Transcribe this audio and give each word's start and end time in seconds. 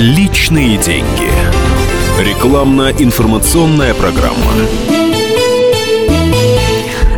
Личные 0.00 0.78
деньги. 0.78 1.28
Рекламно-информационная 2.20 3.94
программа. 3.94 4.52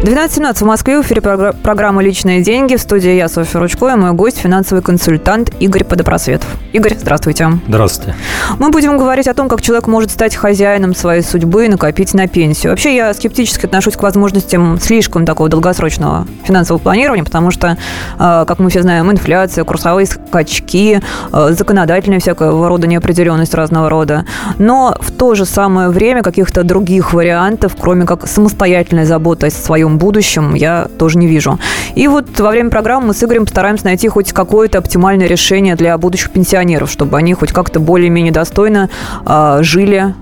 12.17 0.02 0.54
в 0.54 0.62
Москве. 0.62 0.98
В 0.98 1.04
эфире 1.04 1.21
программа 1.21 2.02
«Личные 2.02 2.40
деньги». 2.40 2.76
В 2.76 2.80
студии 2.80 3.10
я, 3.10 3.28
Софья 3.28 3.60
Ручко, 3.60 3.88
и 3.88 3.96
мой 3.96 4.12
гость– 4.12 4.38
финансовый 4.40 4.80
консультант 4.80 5.53
Игорь 5.60 5.84
Подопросветов. 5.84 6.48
Игорь, 6.72 6.96
здравствуйте. 6.98 7.51
Здравствуйте. 7.69 8.15
Мы 8.58 8.71
будем 8.71 8.97
говорить 8.97 9.28
о 9.28 9.34
том, 9.34 9.51
как 9.51 9.60
человек 9.60 9.88
может 9.88 10.10
стать 10.10 10.34
хозяином 10.34 10.94
своей 10.94 11.21
судьбы 11.21 11.66
и 11.66 11.69
накопить 11.69 12.15
на 12.15 12.28
пенсию. 12.28 12.72
Вообще, 12.72 12.97
я 12.97 13.12
скептически 13.12 13.66
отношусь 13.66 13.94
к 13.97 14.02
возможностям 14.02 14.80
слишком 14.80 15.26
такого 15.26 15.51
долгосрочного 15.51 16.27
финансового 16.45 16.80
планирования, 16.80 17.23
потому 17.24 17.51
что, 17.51 17.77
а, 18.19 18.46
как 18.46 18.59
мы 18.59 18.70
все 18.70 18.80
знаем, 18.80 19.10
инфляция, 19.10 19.64
курсовые 19.64 20.06
скачки, 20.06 21.02
а, 21.30 21.52
законодательная 21.52 22.20
всякого 22.20 22.69
рода 22.69 22.87
неопределенность 22.87 23.53
разного 23.53 23.91
рода. 23.91 24.25
Но 24.56 24.97
в 24.98 25.11
то 25.11 25.34
же 25.34 25.45
самое 25.45 25.91
время 25.91 26.23
каких-то 26.23 26.62
других 26.62 27.12
вариантов, 27.12 27.77
кроме 27.78 28.06
как 28.06 28.27
самостоятельной 28.27 29.05
заботы 29.05 29.48
о 29.48 29.51
своем 29.51 29.90
своем 29.91 29.99
будущем 29.99 30.55
я 30.55 30.89
тоже 30.99 31.19
не 31.19 31.27
вижу. 31.27 31.59
И 31.95 32.09
вот 32.09 32.39
во 32.39 32.51
время 32.51 32.71
программы 32.71 33.09
мы 33.09 33.15
с 33.15 33.23
Игорем 33.23 33.45
постараемся 33.45 33.85
найти 33.85 34.09
хоть 34.09 34.33
какое-то 34.33 34.79
оптимальное 34.79 35.27
решение 35.27 35.75
для 35.75 35.97
будущих 35.98 36.31
пенсионеров, 36.31 36.91
чтобы 36.91 37.17
они 37.19 37.35
хоть 37.35 37.53
как-то 37.53 37.81
более-менее 37.81 38.33
достойно 38.33 38.89
э, 39.27 39.59
жили 39.62 40.15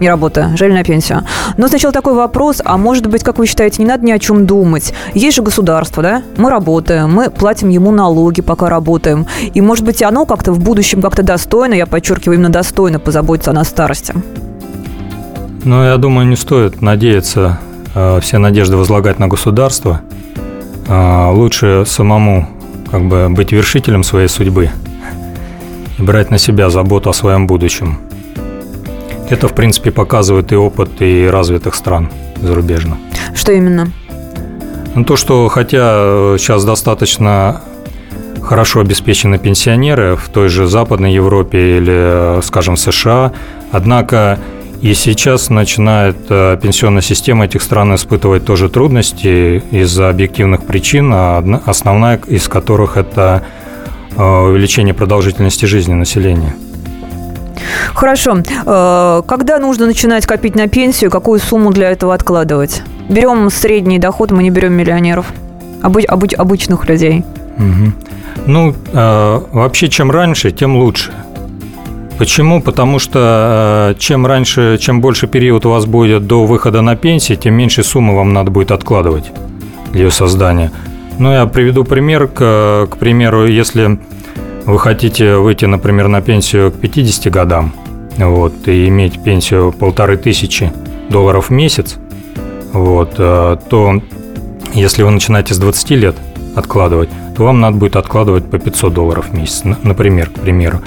не 0.00 0.08
работая, 0.08 0.56
жили 0.56 0.72
на 0.72 0.82
пенсию. 0.82 1.22
Но 1.56 1.68
сначала 1.68 1.92
такой 1.92 2.14
вопрос, 2.14 2.60
а 2.64 2.76
может 2.76 3.06
быть, 3.06 3.22
как 3.22 3.38
вы 3.38 3.46
считаете, 3.46 3.80
не 3.80 3.88
надо 3.88 4.04
ни 4.04 4.10
о 4.10 4.18
чем 4.18 4.44
думать? 4.44 4.92
Есть 5.14 5.36
же 5.36 5.42
государство, 5.42 6.02
да? 6.02 6.22
Мы 6.36 6.50
работаем, 6.50 7.12
мы 7.12 7.30
платим 7.30 7.68
ему 7.68 7.92
налоги, 7.92 8.42
пока 8.42 8.68
работаем. 8.68 9.26
И 9.54 9.60
может 9.60 9.84
быть, 9.84 10.02
оно 10.02 10.26
как-то 10.26 10.52
в 10.52 10.58
будущем 10.58 11.00
как-то 11.00 11.22
достойно, 11.22 11.74
я 11.74 11.86
подчеркиваю, 11.86 12.38
именно 12.38 12.50
достойно 12.50 12.98
позаботиться 12.98 13.52
о 13.52 13.54
нас 13.54 13.68
старости? 13.68 14.14
Ну, 15.64 15.84
я 15.84 15.96
думаю, 15.96 16.26
не 16.26 16.36
стоит 16.36 16.82
надеяться 16.82 17.60
все 18.20 18.38
надежды 18.38 18.76
возлагать 18.76 19.18
на 19.18 19.28
государство, 19.28 20.00
э, 20.88 21.30
лучше 21.32 21.84
самому 21.86 22.48
как 22.90 23.02
бы 23.02 23.28
быть 23.28 23.52
вершителем 23.52 24.02
своей 24.02 24.28
судьбы 24.28 24.70
и 25.98 26.02
брать 26.02 26.30
на 26.30 26.38
себя 26.38 26.70
заботу 26.70 27.10
о 27.10 27.12
своем 27.12 27.46
будущем. 27.46 27.98
Это, 29.30 29.48
в 29.48 29.54
принципе, 29.54 29.90
показывает 29.90 30.52
и 30.52 30.56
опыт 30.56 31.00
и 31.00 31.26
развитых 31.26 31.74
стран 31.74 32.10
зарубежно. 32.42 32.98
Что 33.34 33.52
именно? 33.52 33.90
Ну, 34.94 35.04
то, 35.04 35.16
что 35.16 35.48
хотя 35.48 36.36
сейчас 36.38 36.64
достаточно 36.64 37.62
хорошо 38.42 38.80
обеспечены 38.80 39.38
пенсионеры 39.38 40.16
в 40.16 40.28
той 40.28 40.48
же 40.48 40.66
Западной 40.66 41.14
Европе 41.14 41.78
или, 41.78 42.40
скажем, 42.42 42.76
США, 42.76 43.32
однако 43.72 44.38
и 44.84 44.92
сейчас 44.92 45.48
начинает 45.48 46.16
э, 46.28 46.58
пенсионная 46.60 47.00
система 47.00 47.46
этих 47.46 47.62
стран 47.62 47.94
испытывать 47.94 48.44
тоже 48.44 48.68
трудности 48.68 49.62
из-за 49.70 50.10
объективных 50.10 50.66
причин, 50.66 51.10
а 51.14 51.42
основная 51.64 52.20
из 52.26 52.48
которых 52.48 52.98
это 52.98 53.42
э, 54.14 54.22
увеличение 54.22 54.92
продолжительности 54.92 55.64
жизни 55.64 55.94
населения. 55.94 56.54
Хорошо. 57.94 58.36
Э, 58.66 59.22
когда 59.26 59.58
нужно 59.58 59.86
начинать 59.86 60.26
копить 60.26 60.54
на 60.54 60.68
пенсию, 60.68 61.10
какую 61.10 61.40
сумму 61.40 61.70
для 61.70 61.90
этого 61.90 62.12
откладывать? 62.12 62.82
Берем 63.08 63.48
средний 63.48 63.98
доход, 63.98 64.32
мы 64.32 64.42
не 64.42 64.50
берем 64.50 64.74
миллионеров, 64.74 65.32
обы- 65.82 66.04
обы- 66.04 66.34
обычных 66.34 66.86
людей. 66.90 67.24
Угу. 67.56 67.92
Ну, 68.48 68.74
вообще, 68.92 69.88
чем 69.88 70.10
раньше, 70.10 70.50
тем 70.50 70.76
лучше. 70.76 71.10
Почему? 72.18 72.62
Потому 72.62 72.98
что 72.98 73.90
э, 73.90 73.98
чем 73.98 74.24
раньше, 74.26 74.78
чем 74.80 75.00
больше 75.00 75.26
период 75.26 75.66
у 75.66 75.70
вас 75.70 75.84
будет 75.84 76.26
до 76.26 76.46
выхода 76.46 76.80
на 76.80 76.94
пенсию, 76.94 77.38
тем 77.38 77.54
меньше 77.54 77.82
суммы 77.82 78.14
вам 78.14 78.32
надо 78.32 78.50
будет 78.50 78.70
откладывать 78.70 79.32
для 79.92 80.04
ее 80.04 80.10
создания. 80.10 80.70
Ну, 81.18 81.32
я 81.32 81.46
приведу 81.46 81.84
пример. 81.84 82.28
К, 82.28 82.86
к 82.90 82.96
примеру, 82.98 83.46
если 83.46 83.98
вы 84.64 84.78
хотите 84.78 85.36
выйти, 85.36 85.64
например, 85.64 86.08
на 86.08 86.20
пенсию 86.20 86.70
к 86.70 86.76
50 86.76 87.32
годам, 87.32 87.72
вот, 88.16 88.68
и 88.68 88.88
иметь 88.88 89.22
пенсию 89.22 89.72
полторы 89.72 90.16
тысячи 90.16 90.72
долларов 91.10 91.48
в 91.48 91.50
месяц, 91.50 91.96
вот, 92.72 93.14
э, 93.18 93.56
то 93.68 94.00
если 94.72 95.02
вы 95.02 95.10
начинаете 95.10 95.54
с 95.54 95.58
20 95.58 95.90
лет 95.90 96.16
откладывать, 96.54 97.08
то 97.36 97.44
вам 97.44 97.60
надо 97.60 97.76
будет 97.76 97.96
откладывать 97.96 98.48
по 98.48 98.58
500 98.58 98.94
долларов 98.94 99.26
в 99.30 99.34
месяц, 99.34 99.62
например, 99.82 100.30
к 100.30 100.40
примеру. 100.40 100.80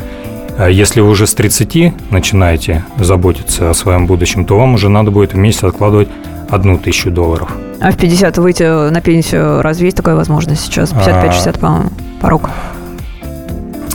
А 0.58 0.70
если 0.70 1.02
вы 1.02 1.10
уже 1.10 1.28
с 1.28 1.36
30 1.36 2.12
начинаете 2.12 2.84
заботиться 3.00 3.70
о 3.70 3.74
своем 3.76 4.08
будущем, 4.08 4.44
то 4.44 4.58
вам 4.58 4.74
уже 4.74 4.90
надо 4.90 5.12
будет 5.12 5.34
в 5.34 5.38
месяц 5.38 5.64
откладывать 5.64 6.10
одну 6.50 6.80
тысячу 6.80 7.12
долларов. 7.12 7.52
А 7.80 7.92
в 7.92 7.98
50 7.98 8.38
выйти 8.40 8.90
на 8.90 9.02
пенсию, 9.02 9.62
разве 9.62 9.86
есть 9.86 9.98
такая 9.98 10.16
возможность 10.16 10.62
сейчас? 10.66 10.92
55-60, 10.94 11.56
а, 11.56 11.60
по-моему, 11.60 11.90
порог. 12.20 12.50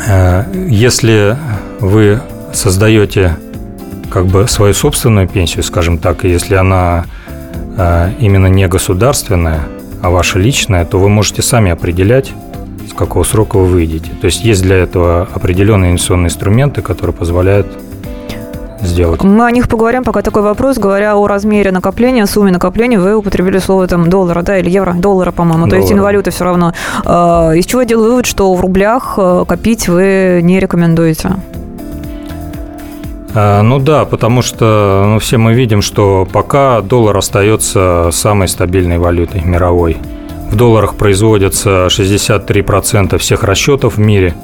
А, 0.09 0.47
если 0.53 1.37
вы 1.81 2.21
создаете 2.53 3.37
как 4.09 4.27
бы 4.27 4.47
свою 4.47 4.73
собственную 4.73 5.27
пенсию, 5.27 5.65
скажем 5.65 5.99
так, 5.99 6.25
и 6.25 6.29
если 6.29 6.55
она 6.55 7.07
именно 8.21 8.49
не 8.49 8.69
государственная, 8.69 9.61
а 10.03 10.11
ваша 10.11 10.39
личная, 10.39 10.85
то 10.85 10.99
вы 10.99 11.09
можете 11.09 11.41
сами 11.41 11.71
определять, 11.71 12.33
с 12.89 12.93
какого 12.93 13.25
срока 13.25 13.59
вы 13.59 13.67
выйдете. 13.67 14.11
То 14.21 14.27
есть 14.27 14.45
есть 14.45 14.63
для 14.63 14.77
этого 14.77 15.29
определенные 15.35 15.91
инвестиционные 15.91 16.29
инструменты, 16.29 16.83
которые 16.83 17.15
позволяют 17.15 17.67
сделать. 18.83 19.23
Мы 19.23 19.47
о 19.47 19.51
них 19.51 19.69
поговорим, 19.69 20.05
пока 20.05 20.23
такой 20.23 20.43
вопрос. 20.43 20.79
Говоря 20.79 21.17
о 21.17 21.27
размере 21.27 21.71
накопления, 21.71 22.27
сумме 22.27 22.51
накопления, 22.51 22.99
вы 22.99 23.17
употребили 23.17 23.59
слово 23.59 23.87
там 23.87 24.11
доллара, 24.11 24.43
да, 24.43 24.59
или 24.59 24.71
евро, 24.71 24.93
доллара, 24.93 25.33
по-моему, 25.33 25.69
то 25.69 25.77
есть 25.77 25.93
инвалюта 25.93 26.31
все 26.31 26.45
равно. 26.45 26.73
А, 27.05 27.53
из 27.53 27.67
чего 27.67 27.83
я 27.83 27.87
делаю 27.87 28.11
вывод, 28.11 28.27
что 28.27 28.53
в 28.55 28.61
рублях 28.61 29.15
э, 29.17 29.45
копить 29.47 29.89
вы 29.89 30.41
не 30.43 30.61
рекомендуете? 30.61 31.37
А, 33.35 33.63
ну 33.63 33.79
да, 33.79 34.05
потому 34.05 34.43
что 34.43 35.05
ну, 35.07 35.19
все 35.19 35.39
мы 35.39 35.55
видим, 35.55 35.81
что 35.81 36.29
пока 36.31 36.81
доллар 36.81 37.17
остается 37.17 38.11
самой 38.13 38.49
стабильной 38.49 38.99
валютой 38.99 39.43
мировой. 39.43 39.97
В 40.53 40.57
долларах 40.57 40.97
производятся 40.97 41.87
63% 41.87 43.17
всех 43.17 43.43
расчетов 43.43 43.97
в 43.97 43.99
мире, 43.99 44.35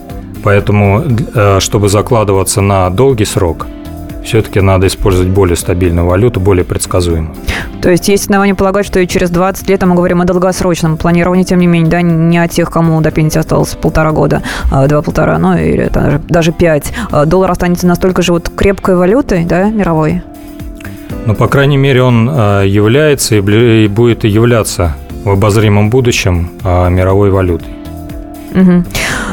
поэтому, 0.42 1.04
э, 1.34 1.60
чтобы 1.60 1.91
закладываться 1.91 2.62
на 2.62 2.88
долгий 2.88 3.26
срок, 3.26 3.66
все-таки 4.24 4.62
надо 4.62 4.86
использовать 4.86 5.28
более 5.28 5.54
стабильную 5.56 6.06
валюту, 6.06 6.41
более 6.41 6.64
предсказуемую. 6.64 7.34
То 7.82 7.91
есть 7.91 8.08
есть 8.08 8.22
основания 8.24 8.54
полагать, 8.54 8.86
что 8.86 9.00
и 9.00 9.06
через 9.06 9.28
20 9.28 9.69
лет 9.69 9.84
мы 9.84 9.94
говорим 9.94 10.22
о 10.22 10.24
долгосрочном 10.24 10.96
планировании, 10.96 11.44
тем 11.44 11.58
не 11.58 11.66
менее, 11.66 11.91
да, 11.91 12.00
не 12.00 12.38
о 12.38 12.48
тех, 12.48 12.70
кому 12.70 12.98
до 13.02 13.10
пенсии 13.10 13.38
осталось 13.38 13.75
полтора 13.75 14.12
года, 14.12 14.42
а, 14.72 14.86
два-полтора, 14.86 15.38
ну 15.38 15.58
или 15.58 15.90
даже, 15.92 16.22
даже 16.26 16.52
пять. 16.52 16.90
А 17.10 17.26
доллар 17.26 17.50
останется 17.50 17.86
настолько 17.86 18.22
же 18.22 18.32
вот 18.32 18.48
крепкой 18.48 18.96
валютой, 18.96 19.44
да, 19.44 19.69
мировой? 19.69 20.22
Ну, 21.26 21.34
по 21.34 21.48
крайней 21.48 21.76
мере, 21.76 22.02
он 22.02 22.30
э, 22.32 22.62
является 22.66 23.34
и 23.36 23.88
будет 23.88 24.25
являться 24.25 24.96
в 25.25 25.31
обозримом 25.31 25.91
будущем 25.91 26.51
а, 26.65 26.89
мировой 26.89 27.31
валютой. 27.31 27.79
Угу. 28.55 28.84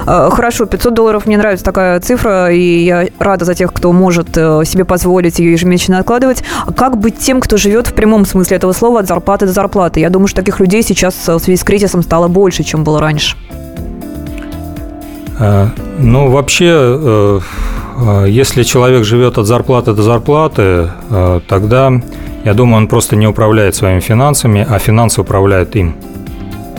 Хорошо, 0.05 0.65
500 0.65 0.93
долларов 0.93 1.25
мне 1.25 1.37
нравится 1.37 1.65
такая 1.65 1.99
цифра, 1.99 2.51
и 2.51 2.83
я 2.83 3.07
рада 3.17 3.45
за 3.45 3.55
тех, 3.55 3.73
кто 3.73 3.91
может 3.91 4.37
э, 4.37 4.61
себе 4.65 4.85
позволить 4.85 5.39
ее 5.39 5.53
ежемесячно 5.53 5.97
откладывать. 5.99 6.43
Как 6.75 6.97
быть 6.97 7.17
тем, 7.17 7.41
кто 7.41 7.57
живет 7.57 7.87
в 7.87 7.93
прямом 7.93 8.25
смысле 8.25 8.57
этого 8.57 8.73
слова 8.73 8.99
от 8.99 9.07
зарплаты 9.07 9.47
до 9.47 9.53
зарплаты? 9.53 10.01
Я 10.01 10.09
думаю, 10.09 10.27
что 10.27 10.41
таких 10.41 10.59
людей 10.59 10.83
сейчас 10.83 11.15
в 11.27 11.39
связи 11.39 11.57
с 11.57 11.63
кризисом 11.63 12.03
стало 12.03 12.27
больше, 12.27 12.63
чем 12.63 12.83
было 12.83 12.99
раньше. 12.99 13.35
А, 15.39 15.69
ну, 15.97 16.29
вообще, 16.29 16.69
э, 16.71 17.39
если 18.27 18.61
человек 18.61 19.05
живет 19.05 19.39
от 19.39 19.47
зарплаты 19.47 19.93
до 19.93 20.03
зарплаты, 20.03 20.89
тогда 21.47 21.93
я 22.45 22.53
думаю, 22.53 22.77
он 22.77 22.87
просто 22.87 23.15
не 23.15 23.27
управляет 23.27 23.75
своими 23.75 23.99
финансами, 23.99 24.65
а 24.69 24.77
финансы 24.77 25.19
управляют 25.19 25.75
им. 25.75 25.95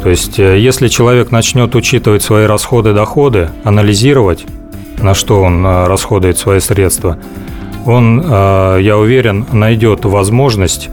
То 0.00 0.08
есть, 0.10 0.38
э, 0.38 0.58
если 0.60 0.86
человек 0.86 1.32
начнет 1.32 1.74
учитывать 1.74 2.22
свои 2.22 2.46
расходы, 2.46 2.94
доходы, 2.94 3.50
анализировать, 3.64 4.46
на 5.02 5.12
что 5.12 5.42
он 5.42 5.66
э, 5.66 5.86
расходует 5.88 6.38
свои 6.38 6.60
средства, 6.60 7.18
он, 7.84 8.22
э, 8.24 8.78
я 8.80 8.96
уверен, 8.96 9.44
найдет 9.52 10.04
возможность 10.04 10.88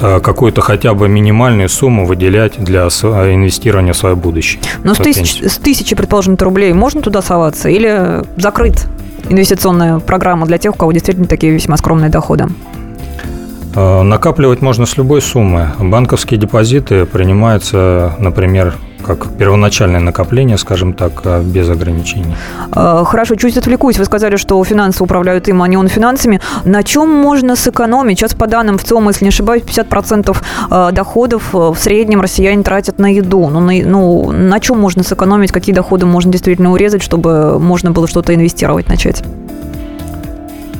какую-то 0.00 0.62
хотя 0.62 0.94
бы 0.94 1.08
минимальную 1.08 1.68
сумму 1.68 2.06
выделять 2.06 2.58
для 2.58 2.88
инвестирования 2.88 3.92
в 3.92 3.96
свое 3.96 4.16
будущее. 4.16 4.60
Но 4.82 4.94
с, 4.94 4.98
тысяч, 4.98 5.40
с 5.40 5.58
тысячи, 5.58 5.94
предположим, 5.94 6.34
рублей 6.40 6.72
можно 6.72 7.02
туда 7.02 7.22
соваться 7.22 7.68
или 7.68 8.24
закрыт 8.36 8.88
инвестиционная 9.28 10.00
программа 10.00 10.46
для 10.46 10.58
тех, 10.58 10.74
у 10.74 10.76
кого 10.76 10.90
действительно 10.90 11.28
такие 11.28 11.52
весьма 11.52 11.76
скромные 11.76 12.10
доходы? 12.10 12.48
Э, 13.74 14.02
накапливать 14.02 14.62
можно 14.62 14.86
с 14.86 14.96
любой 14.96 15.22
суммы. 15.22 15.68
Банковские 15.78 16.38
депозиты 16.38 17.06
принимаются, 17.06 18.12
например, 18.18 18.74
как 19.02 19.36
первоначальное 19.36 20.00
накопление, 20.00 20.56
скажем 20.58 20.92
так, 20.92 21.12
а 21.24 21.42
без 21.42 21.68
ограничений. 21.68 22.36
А, 22.70 23.04
хорошо, 23.04 23.34
чуть 23.34 23.56
отвлекусь. 23.56 23.98
Вы 23.98 24.04
сказали, 24.04 24.36
что 24.36 24.62
финансы 24.64 25.02
управляют 25.02 25.48
им, 25.48 25.62
а 25.62 25.68
не 25.68 25.76
он 25.76 25.88
финансами. 25.88 26.40
На 26.64 26.82
чем 26.82 27.10
можно 27.10 27.56
сэкономить? 27.56 28.18
Сейчас 28.18 28.34
по 28.34 28.46
данным 28.46 28.78
в 28.78 28.84
ЦИОМ, 28.84 29.08
если 29.08 29.24
не 29.24 29.30
ошибаюсь, 29.30 29.62
50% 29.62 30.36
а, 30.70 30.92
доходов 30.92 31.54
э, 31.54 31.58
в 31.58 31.76
среднем 31.76 32.20
россияне 32.20 32.62
тратят 32.62 32.98
на 32.98 33.12
еду. 33.12 33.48
Ну 33.48 33.60
на, 33.60 33.72
ну, 33.72 34.30
на 34.32 34.60
чем 34.60 34.78
можно 34.78 35.02
сэкономить? 35.02 35.52
Какие 35.52 35.74
доходы 35.74 36.06
можно 36.06 36.30
действительно 36.30 36.72
урезать, 36.72 37.02
чтобы 37.02 37.58
можно 37.58 37.90
было 37.90 38.06
что-то 38.06 38.34
инвестировать 38.34 38.88
начать? 38.88 39.22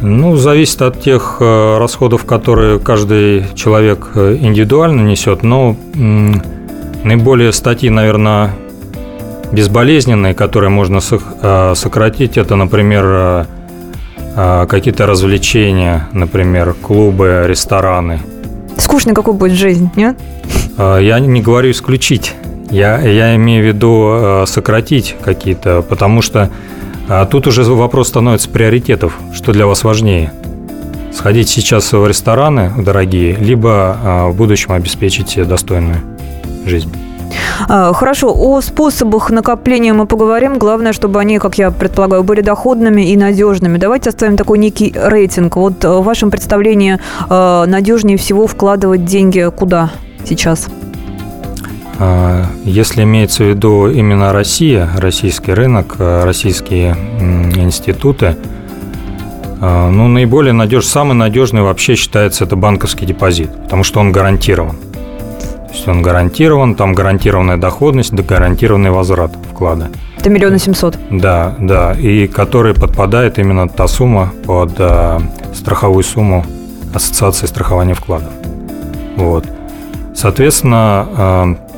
Ну, 0.04 0.34
зависит 0.34 0.82
от 0.82 1.00
тех 1.00 1.36
э, 1.38 1.78
расходов, 1.78 2.24
которые 2.24 2.80
каждый 2.80 3.44
человек 3.54 4.08
э, 4.16 4.36
индивидуально 4.40 5.00
несет. 5.02 5.44
Но 5.44 5.76
наиболее 5.94 7.52
статьи, 7.52 7.88
наверное, 7.88 8.50
безболезненные, 9.52 10.34
которые 10.34 10.70
можно 10.70 10.98
э, 10.98 11.74
сократить, 11.76 12.36
это, 12.36 12.56
например, 12.56 13.46
какие-то 14.34 15.06
развлечения, 15.06 16.08
например, 16.12 16.72
клубы, 16.72 17.44
рестораны. 17.46 18.20
Скучно 18.78 19.12
какой 19.12 19.34
будет 19.34 19.52
жизнь, 19.52 19.90
нет? 19.94 20.16
Я 20.78 21.20
не 21.20 21.42
говорю 21.42 21.70
исключить. 21.70 22.34
Я, 22.70 22.98
я 23.02 23.36
имею 23.36 23.62
в 23.62 23.66
виду 23.66 24.46
сократить 24.46 25.16
какие-то, 25.22 25.82
потому 25.82 26.22
что 26.22 26.48
а 27.08 27.26
тут 27.26 27.46
уже 27.46 27.64
вопрос 27.64 28.08
становится 28.08 28.48
приоритетов. 28.48 29.18
Что 29.34 29.52
для 29.52 29.66
вас 29.66 29.84
важнее? 29.84 30.32
Сходить 31.12 31.48
сейчас 31.48 31.92
в 31.92 32.06
рестораны 32.06 32.72
дорогие, 32.78 33.34
либо 33.36 33.96
а, 34.02 34.28
в 34.28 34.36
будущем 34.36 34.72
обеспечить 34.72 35.36
достойную 35.46 35.98
жизнь? 36.64 36.90
А, 37.68 37.92
хорошо, 37.92 38.32
о 38.34 38.60
способах 38.60 39.30
накопления 39.30 39.92
мы 39.92 40.06
поговорим. 40.06 40.58
Главное, 40.58 40.92
чтобы 40.92 41.20
они, 41.20 41.38
как 41.38 41.58
я 41.58 41.70
предполагаю, 41.70 42.22
были 42.22 42.40
доходными 42.40 43.10
и 43.10 43.16
надежными. 43.16 43.78
Давайте 43.78 44.10
оставим 44.10 44.36
такой 44.36 44.58
некий 44.58 44.94
рейтинг. 44.96 45.56
Вот 45.56 45.84
в 45.84 46.02
вашем 46.02 46.30
представлении 46.30 46.98
а, 47.28 47.66
надежнее 47.66 48.16
всего 48.16 48.46
вкладывать 48.46 49.04
деньги 49.04 49.50
куда 49.54 49.90
сейчас? 50.24 50.68
А, 52.04 52.46
если 52.64 53.04
имеется 53.04 53.44
в 53.44 53.46
виду 53.46 53.86
именно 53.86 54.32
Россия, 54.32 54.90
российский 54.96 55.52
рынок, 55.52 55.94
а, 56.00 56.24
российские 56.24 56.96
институты, 57.54 58.36
а, 59.60 59.88
ну, 59.88 60.08
наиболее 60.08 60.52
надежный, 60.52 60.90
самый 60.90 61.14
надежный 61.14 61.62
вообще 61.62 61.94
считается 61.94 62.42
это 62.42 62.56
банковский 62.56 63.06
депозит, 63.06 63.50
потому 63.62 63.84
что 63.84 64.00
он 64.00 64.10
гарантирован. 64.10 64.74
То 64.78 65.72
есть 65.72 65.86
он 65.86 66.02
гарантирован, 66.02 66.74
там 66.74 66.92
гарантированная 66.92 67.56
доходность, 67.56 68.12
да 68.12 68.24
гарантированный 68.24 68.90
возврат 68.90 69.30
вклада. 69.52 69.88
Это 70.18 70.28
миллион 70.28 70.58
семьсот. 70.58 70.98
Да, 71.08 71.54
да, 71.60 71.92
и 71.92 72.26
который 72.26 72.74
подпадает 72.74 73.38
именно 73.38 73.68
та 73.68 73.86
сумма 73.86 74.32
под 74.44 74.72
страховую 75.54 76.02
сумму 76.02 76.44
Ассоциации 76.92 77.46
страхования 77.46 77.94
вкладов. 77.94 78.32
Вот. 79.16 79.46
Соответственно, 80.14 81.06
Э, 81.16 81.71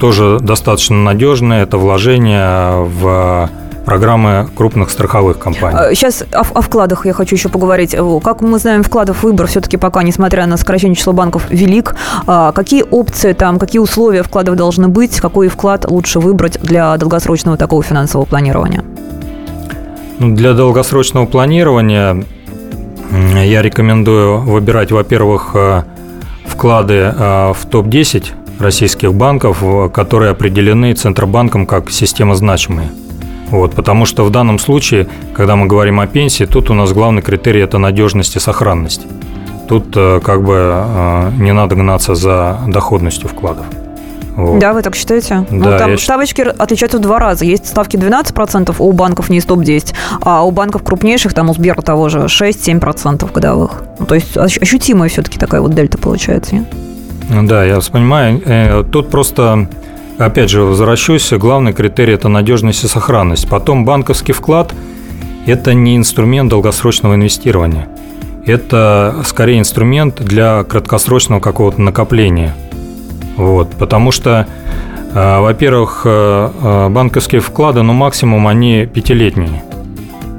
тоже 0.00 0.38
достаточно 0.40 0.96
надежное. 0.96 1.62
Это 1.62 1.76
вложение 1.76 2.84
в 2.84 3.50
программы 3.84 4.48
крупных 4.54 4.90
страховых 4.90 5.38
компаний. 5.38 5.94
Сейчас 5.94 6.22
о, 6.32 6.40
о 6.40 6.60
вкладах 6.60 7.06
я 7.06 7.12
хочу 7.12 7.34
еще 7.34 7.48
поговорить. 7.48 7.96
Как 8.22 8.40
мы 8.40 8.58
знаем, 8.58 8.82
вкладов 8.82 9.22
выбор 9.22 9.46
все-таки 9.46 9.76
пока, 9.76 10.02
несмотря 10.02 10.46
на 10.46 10.56
сокращение 10.56 10.94
числа 10.94 11.12
банков, 11.12 11.50
велик. 11.50 11.96
А 12.26 12.52
какие 12.52 12.84
опции 12.88 13.32
там, 13.32 13.58
какие 13.58 13.80
условия 13.80 14.22
вкладов 14.22 14.56
должны 14.56 14.88
быть, 14.88 15.20
какой 15.20 15.48
вклад 15.48 15.90
лучше 15.90 16.20
выбрать 16.20 16.60
для 16.60 16.96
долгосрочного 16.96 17.56
такого 17.56 17.82
финансового 17.82 18.26
планирования? 18.26 18.84
Ну, 20.18 20.36
для 20.36 20.52
долгосрочного 20.52 21.26
планирования 21.26 22.24
я 23.10 23.62
рекомендую 23.62 24.40
выбирать, 24.42 24.92
во-первых, 24.92 25.50
э, 25.54 25.82
вклады 26.46 27.12
э, 27.16 27.52
в 27.54 27.66
топ-10 27.66 28.39
российских 28.60 29.14
банков, 29.14 29.62
которые 29.92 30.30
определены 30.30 30.94
Центробанком 30.94 31.66
как 31.66 31.90
система 31.90 32.34
значимые. 32.34 32.90
Вот, 33.50 33.72
потому 33.72 34.06
что 34.06 34.24
в 34.24 34.30
данном 34.30 34.58
случае, 34.58 35.08
когда 35.34 35.56
мы 35.56 35.66
говорим 35.66 35.98
о 35.98 36.06
пенсии, 36.06 36.44
тут 36.44 36.70
у 36.70 36.74
нас 36.74 36.92
главный 36.92 37.20
критерий– 37.20 37.60
это 37.62 37.78
надежность 37.78 38.36
и 38.36 38.38
сохранность. 38.38 39.02
Тут 39.68 39.92
э, 39.96 40.20
как 40.24 40.42
бы 40.42 40.54
э, 40.56 41.30
не 41.38 41.52
надо 41.52 41.74
гнаться 41.74 42.14
за 42.14 42.60
доходностью 42.68 43.28
вкладов. 43.28 43.66
Вот. 44.36 44.58
Да, 44.60 44.72
вы 44.72 44.82
так 44.82 44.94
считаете? 44.94 45.46
Ну, 45.50 45.64
да, 45.64 45.70
ну, 45.72 45.78
там 45.78 45.98
ставочки 45.98 46.40
считаю... 46.40 46.62
отличаются 46.62 46.98
в 46.98 47.00
два 47.00 47.18
раза. 47.18 47.44
Есть 47.44 47.66
ставки 47.66 47.96
12% 47.96 48.74
у 48.78 48.92
банков 48.92 49.28
не 49.28 49.38
из 49.38 49.44
топ-10, 49.44 49.94
а 50.22 50.44
у 50.44 50.50
банков 50.50 50.82
крупнейших, 50.82 51.34
там 51.34 51.50
у 51.50 51.54
Сбера 51.54 51.82
того 51.82 52.08
же, 52.08 52.20
6-7% 52.20 53.30
годовых. 53.32 53.82
Ну, 53.98 54.06
то 54.06 54.14
есть 54.14 54.36
ощутимая 54.36 55.08
все-таки 55.08 55.38
такая 55.38 55.60
вот 55.60 55.74
дельта 55.74 55.98
получается, 55.98 56.54
нет? 56.54 56.66
Да, 57.30 57.64
я 57.64 57.76
вас 57.76 57.88
понимаю. 57.88 58.42
Э, 58.44 58.82
тут 58.82 59.08
просто, 59.08 59.68
опять 60.18 60.50
же, 60.50 60.62
возвращусь, 60.62 61.32
главный 61.32 61.72
критерий– 61.72 62.12
это 62.14 62.28
надежность 62.28 62.82
и 62.82 62.88
сохранность. 62.88 63.48
Потом 63.48 63.84
банковский 63.84 64.32
вклад– 64.32 64.74
это 65.46 65.72
не 65.72 65.96
инструмент 65.96 66.50
долгосрочного 66.50 67.14
инвестирования. 67.14 67.86
Это 68.46 69.22
скорее 69.24 69.60
инструмент 69.60 70.20
для 70.20 70.64
краткосрочного 70.64 71.40
какого-то 71.40 71.80
накопления. 71.80 72.52
Вот, 73.36 73.70
потому 73.78 74.10
что, 74.10 74.48
э, 75.14 75.40
во-первых, 75.40 76.02
э, 76.04 76.88
банковские 76.90 77.40
вклады, 77.40 77.82
ну, 77.82 77.92
максимум 77.92 78.48
они 78.48 78.86
пятилетние 78.86 79.62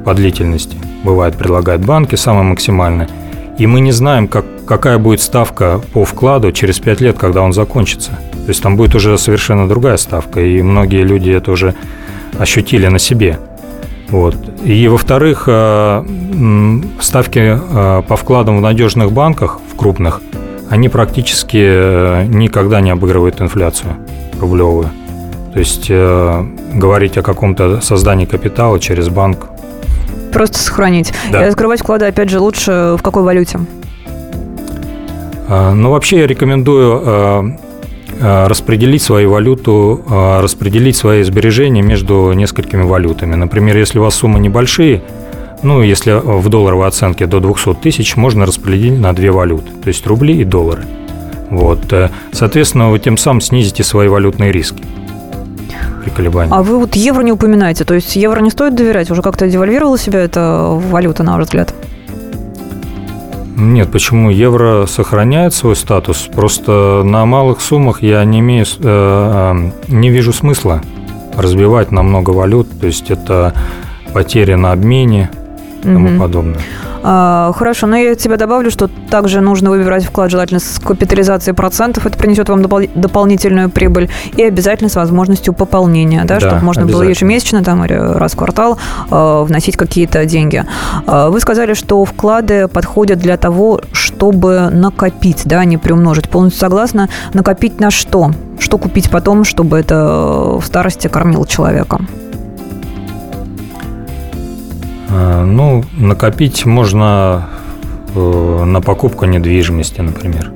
по 0.03 0.13
длительности. 0.13 0.75
Бывает, 1.05 1.37
предлагают 1.37 1.85
банки, 1.85 2.15
самые 2.15 2.43
максимальные. 2.43 3.07
И 3.57 3.67
мы 3.67 3.81
не 3.81 3.91
знаем, 3.91 4.27
как 4.27 4.45
какая 4.65 4.97
будет 4.99 5.21
ставка 5.21 5.81
по 5.93 6.05
вкладу 6.05 6.51
через 6.53 6.79
5 6.79 7.01
лет, 7.01 7.17
когда 7.17 7.41
он 7.41 7.51
закончится. 7.51 8.11
То 8.11 8.47
есть 8.47 8.63
там 8.63 8.77
будет 8.77 8.95
уже 8.95 9.17
совершенно 9.17 9.67
другая 9.67 9.97
ставка, 9.97 10.39
и 10.39 10.61
многие 10.61 11.03
люди 11.03 11.29
это 11.29 11.51
уже 11.51 11.75
ощутили 12.39 12.87
на 12.87 12.97
себе. 12.97 13.37
Вот. 14.09 14.35
И, 14.63 14.87
во-вторых, 14.87 15.43
э, 15.47 16.05
ставки 16.99 17.59
э, 17.59 18.03
по 18.07 18.15
вкладам 18.15 18.57
в 18.57 18.61
надежных 18.61 19.11
банках, 19.11 19.59
в 19.71 19.75
крупных, 19.75 20.21
они 20.69 20.89
практически 20.89 21.61
э, 21.61 22.25
никогда 22.27 22.81
не 22.81 22.91
обыгрывают 22.91 23.41
инфляцию 23.41 23.95
рублевую. 24.39 24.89
То 25.53 25.59
есть 25.59 25.89
говорить 25.89 27.17
о 27.17 27.21
каком-то 27.21 27.81
создании 27.81 28.25
капитала 28.25 28.79
через 28.79 29.09
банк. 29.09 29.49
Просто 30.31 30.59
сохранить. 30.59 31.13
Да. 31.31 31.45
И 31.45 31.49
открывать 31.49 31.81
вклады, 31.81 32.05
опять 32.05 32.29
же, 32.29 32.39
лучше 32.39 32.95
в 32.97 33.01
какой 33.01 33.23
валюте? 33.23 33.59
А, 35.47 35.73
ну, 35.73 35.91
вообще 35.91 36.19
я 36.19 36.27
рекомендую 36.27 37.01
а, 37.03 37.45
а, 38.21 38.47
распределить 38.47 39.01
свою 39.01 39.31
валюту, 39.31 40.03
распределить 40.09 40.95
свои 40.95 41.23
сбережения 41.23 41.81
между 41.81 42.31
несколькими 42.33 42.83
валютами. 42.83 43.35
Например, 43.35 43.77
если 43.77 43.99
у 43.99 44.03
вас 44.03 44.15
суммы 44.15 44.39
небольшие, 44.39 45.01
ну, 45.63 45.81
если 45.81 46.13
в 46.13 46.49
долларовой 46.49 46.87
оценке 46.87 47.27
до 47.27 47.39
200 47.39 47.75
тысяч, 47.75 48.15
можно 48.15 48.45
распределить 48.45 48.99
на 48.99 49.13
две 49.13 49.31
валюты, 49.31 49.71
то 49.83 49.89
есть 49.89 50.05
рубли 50.07 50.37
и 50.41 50.43
доллары. 50.43 50.83
Вот. 51.51 51.91
Э, 51.91 52.09
соответственно, 52.31 52.89
вы 52.89 52.99
тем 52.99 53.17
самым 53.17 53.41
снизите 53.41 53.83
свои 53.83 54.07
валютные 54.07 54.51
риски 54.51 54.83
при 56.01 56.09
колебаниях. 56.09 56.53
А 56.53 56.63
вы 56.63 56.77
вот 56.77 56.95
евро 56.95 57.21
не 57.21 57.31
упоминаете, 57.31 57.85
то 57.85 57.93
есть 57.93 58.15
евро 58.15 58.39
не 58.41 58.49
стоит 58.49 58.75
доверять? 58.75 59.11
Уже 59.11 59.21
как-то 59.21 59.47
девальвировала 59.47 59.97
себя 59.97 60.19
эта 60.19 60.67
валюта, 60.69 61.23
на 61.23 61.35
ваш 61.35 61.45
взгляд? 61.45 61.73
Нет, 63.55 63.91
почему? 63.91 64.31
Евро 64.31 64.85
сохраняет 64.87 65.53
свой 65.53 65.75
статус. 65.75 66.27
Просто 66.33 67.03
на 67.05 67.25
малых 67.25 67.61
суммах 67.61 68.01
я 68.01 68.23
не 68.23 68.39
имею, 68.39 68.65
э, 68.65 68.71
э, 68.83 69.71
не 69.87 70.09
вижу 70.09 70.33
смысла 70.33 70.81
разбивать 71.37 71.91
на 71.91 72.01
много 72.01 72.31
валют. 72.31 72.67
То 72.79 72.87
есть 72.87 73.11
это 73.11 73.53
потери 74.13 74.55
на 74.55 74.71
обмене 74.71 75.29
и 75.83 75.83
тому 75.83 76.09
угу. 76.09 76.19
подобное. 76.19 76.61
А, 77.03 77.51
хорошо, 77.55 77.87
но 77.87 77.97
я 77.97 78.11
от 78.11 78.19
тебя 78.19 78.37
добавлю, 78.37 78.71
что 78.71 78.89
также 79.09 79.41
нужно 79.41 79.69
выбирать 79.69 80.05
вклад 80.05 80.29
желательно 80.31 80.59
с 80.59 80.79
капитализацией 80.79 81.55
процентов, 81.55 82.05
это 82.05 82.17
принесет 82.17 82.49
вам 82.49 82.61
допол- 82.61 82.89
дополнительную 82.95 83.69
прибыль, 83.69 84.09
и 84.35 84.43
обязательно 84.43 84.89
с 84.89 84.95
возможностью 84.95 85.53
пополнения, 85.53 86.23
да, 86.25 86.39
да 86.39 86.47
чтобы 86.47 86.63
можно 86.63 86.85
было 86.85 87.03
ежемесячно 87.03 87.63
там, 87.63 87.83
или 87.85 87.93
раз 87.93 88.33
в 88.33 88.35
квартал 88.35 88.77
э, 89.09 89.43
вносить 89.43 89.77
какие-то 89.77 90.25
деньги. 90.25 90.63
Э, 91.07 91.29
вы 91.29 91.39
сказали, 91.39 91.73
что 91.73 92.03
вклады 92.05 92.67
подходят 92.67 93.19
для 93.19 93.37
того, 93.37 93.81
чтобы 93.91 94.69
накопить, 94.71 95.43
да, 95.45 95.59
а 95.59 95.65
не 95.65 95.77
приумножить. 95.77 96.29
Полностью 96.29 96.59
согласна. 96.59 97.09
Накопить 97.33 97.79
на 97.79 97.91
что? 97.91 98.31
Что 98.59 98.77
купить 98.77 99.09
потом, 99.09 99.43
чтобы 99.43 99.79
это 99.79 100.57
в 100.59 100.63
старости 100.63 101.07
кормило 101.07 101.47
человека? 101.47 101.99
Э, 105.11 105.43
ну, 105.43 105.83
накопить 105.97 106.65
можно 106.65 107.47
э, 108.15 108.63
на 108.65 108.81
покупку 108.81 109.25
недвижимости, 109.25 110.01
например. 110.01 110.51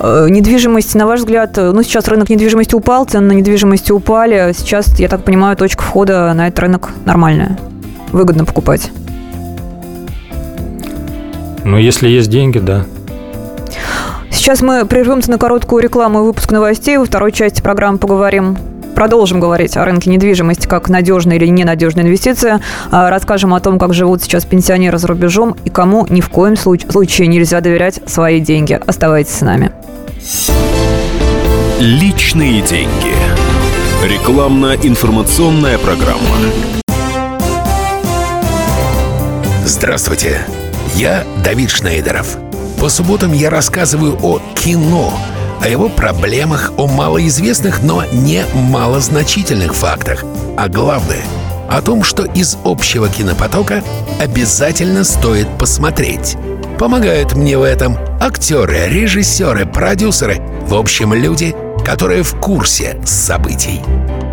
Э, 0.00 0.26
недвижимость, 0.28 0.94
на 0.94 1.06
ваш 1.06 1.20
взгляд, 1.20 1.56
ну, 1.56 1.82
сейчас 1.82 2.08
рынок 2.08 2.30
недвижимости 2.30 2.74
упал, 2.74 3.04
цены 3.04 3.28
на 3.28 3.32
недвижимость 3.32 3.90
упали. 3.90 4.52
Сейчас, 4.56 4.98
я 4.98 5.08
так 5.08 5.22
понимаю, 5.24 5.56
точка 5.56 5.82
входа 5.82 6.32
на 6.34 6.48
этот 6.48 6.60
рынок 6.60 6.90
нормальная. 7.04 7.58
Выгодно 8.12 8.44
покупать. 8.44 8.90
Ну, 11.64 11.76
если 11.76 12.08
есть 12.08 12.30
деньги, 12.30 12.58
да. 12.58 12.86
Сейчас 14.30 14.62
мы 14.62 14.86
прервемся 14.86 15.30
на 15.30 15.38
короткую 15.38 15.82
рекламу 15.82 16.20
и 16.20 16.22
выпуск 16.22 16.52
новостей. 16.52 16.96
Во 16.98 17.04
второй 17.04 17.32
части 17.32 17.60
программы 17.60 17.98
поговорим 17.98 18.56
продолжим 18.96 19.40
говорить 19.40 19.76
о 19.76 19.84
рынке 19.84 20.08
недвижимости 20.08 20.66
как 20.66 20.88
надежная 20.88 21.36
или 21.36 21.46
ненадежная 21.46 22.02
инвестиция. 22.02 22.60
А, 22.90 23.10
расскажем 23.10 23.52
о 23.52 23.60
том, 23.60 23.78
как 23.78 23.92
живут 23.92 24.22
сейчас 24.22 24.46
пенсионеры 24.46 24.96
за 24.98 25.06
рубежом 25.06 25.54
и 25.64 25.70
кому 25.70 26.06
ни 26.08 26.22
в 26.22 26.30
коем 26.30 26.56
случае 26.56 27.28
нельзя 27.28 27.60
доверять 27.60 28.00
свои 28.06 28.40
деньги. 28.40 28.80
Оставайтесь 28.86 29.34
с 29.34 29.42
нами. 29.42 29.70
Личные 31.78 32.62
деньги. 32.62 33.12
Рекламно-информационная 34.02 35.76
программа. 35.76 36.20
Здравствуйте, 39.66 40.40
я 40.94 41.24
Давид 41.44 41.70
Шнейдеров. 41.70 42.38
По 42.80 42.88
субботам 42.88 43.34
я 43.34 43.50
рассказываю 43.50 44.16
о 44.22 44.40
кино– 44.54 45.12
о 45.62 45.68
его 45.68 45.88
проблемах, 45.88 46.72
о 46.76 46.86
малоизвестных, 46.86 47.82
но 47.82 48.04
не 48.12 48.44
малозначительных 48.54 49.74
фактах. 49.74 50.24
А 50.56 50.68
главное– 50.68 51.22
о 51.68 51.82
том, 51.82 52.04
что 52.04 52.24
из 52.24 52.56
общего 52.64 53.08
кинопотока 53.08 53.82
обязательно 54.20 55.04
стоит 55.04 55.48
посмотреть. 55.58 56.36
Помогают 56.78 57.34
мне 57.34 57.58
в 57.58 57.62
этом 57.62 57.98
актеры, 58.20 58.88
режиссеры, 58.88 59.66
продюсеры, 59.66 60.40
в 60.68 60.74
общем, 60.74 61.12
люди, 61.14 61.54
которые 61.84 62.22
в 62.22 62.36
курсе 62.36 63.00
событий. 63.04 63.80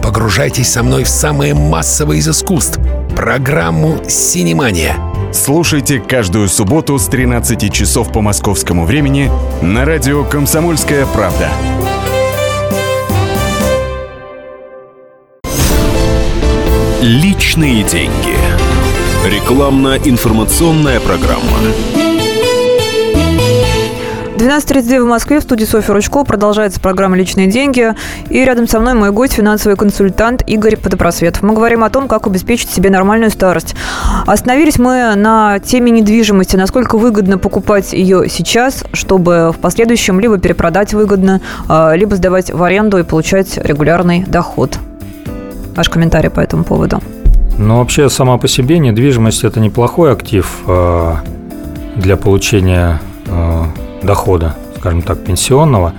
Погружайтесь 0.03 0.71
со 0.71 0.83
мной 0.83 1.03
в 1.03 1.09
самое 1.09 1.53
массовое 1.53 2.17
из 2.17 2.27
искусств– 2.27 2.79
программу 3.15 3.99
«Синемания»– 4.07 4.95
Слушайте 5.33 5.99
каждую 5.99 6.47
субботу 6.47 6.99
с 6.99 7.07
13 7.07 7.73
часов 7.73 8.11
по 8.11 8.21
московскому 8.21 8.85
времени 8.85 9.31
на 9.63 9.83
радио 9.83 10.23
«Комсомольская 10.23 11.07
правда». 11.07 11.49
Личные 17.01 17.83
деньги. 17.83 18.37
Рекламно-информационная 19.25 20.99
программа. 20.99 22.02
12.32 24.43 25.01
в 25.01 25.07
Москве, 25.07 25.39
в 25.39 25.43
студии 25.43 25.63
Софья 25.63 25.93
Ручко. 25.93 26.25
Продолжается 26.25 26.81
программа 26.81 27.15
«Личные 27.15 27.47
деньги». 27.47 27.93
И 28.29 28.43
рядом 28.43 28.67
со 28.67 28.81
мной 28.81 28.93
мой 28.93 29.11
гость, 29.11 29.35
финансовый 29.35 29.77
консультант 29.77 30.43
Игорь 30.45 30.75
Подопросветов. 30.75 31.43
Мы 31.43 31.53
говорим 31.53 31.81
о 31.81 31.89
том, 31.89 32.09
как 32.09 32.27
обеспечить 32.27 32.69
себе 32.69 32.89
нормальную 32.89 33.31
старость. 33.31 33.73
Остановились 34.27 34.77
мы 34.77 35.15
на 35.15 35.59
теме 35.59 35.91
недвижимости. 35.91 36.57
Насколько 36.57 36.97
выгодно 36.97 37.37
покупать 37.37 37.93
ее 37.93 38.27
сейчас, 38.27 38.83
чтобы 38.91 39.53
в 39.53 39.59
последующем 39.61 40.19
либо 40.19 40.37
перепродать 40.37 40.93
выгодно, 40.93 41.39
а, 41.69 41.93
либо 41.93 42.17
сдавать 42.17 42.51
в 42.51 42.61
аренду 42.63 42.97
и 42.97 43.03
получать 43.03 43.57
регулярный 43.57 44.25
доход. 44.27 44.77
Ваш 45.73 45.87
комментарий 45.87 46.29
по 46.29 46.41
этому 46.41 46.65
поводу. 46.65 46.99
Ну, 47.57 47.77
вообще, 47.77 48.09
сама 48.09 48.37
по 48.37 48.49
себе 48.49 48.79
недвижимость– 48.79 49.43
это 49.45 49.61
неплохой 49.61 50.11
актив 50.11 50.45
а, 50.67 51.19
для 51.95 52.17
получения 52.17 52.99
а, 53.29 53.67
дохода, 54.03 54.55
скажем 54.77 55.01
так, 55.01 55.23
пенсионного, 55.23 55.93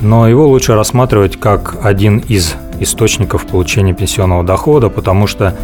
но 0.00 0.28
его 0.28 0.46
лучше 0.46 0.74
рассматривать 0.74 1.38
как 1.38 1.76
один 1.82 2.18
из 2.18 2.54
источников 2.80 3.46
получения 3.46 3.92
пенсионного 3.92 4.42
дохода, 4.42 4.88
потому 4.88 5.26
что 5.26 5.54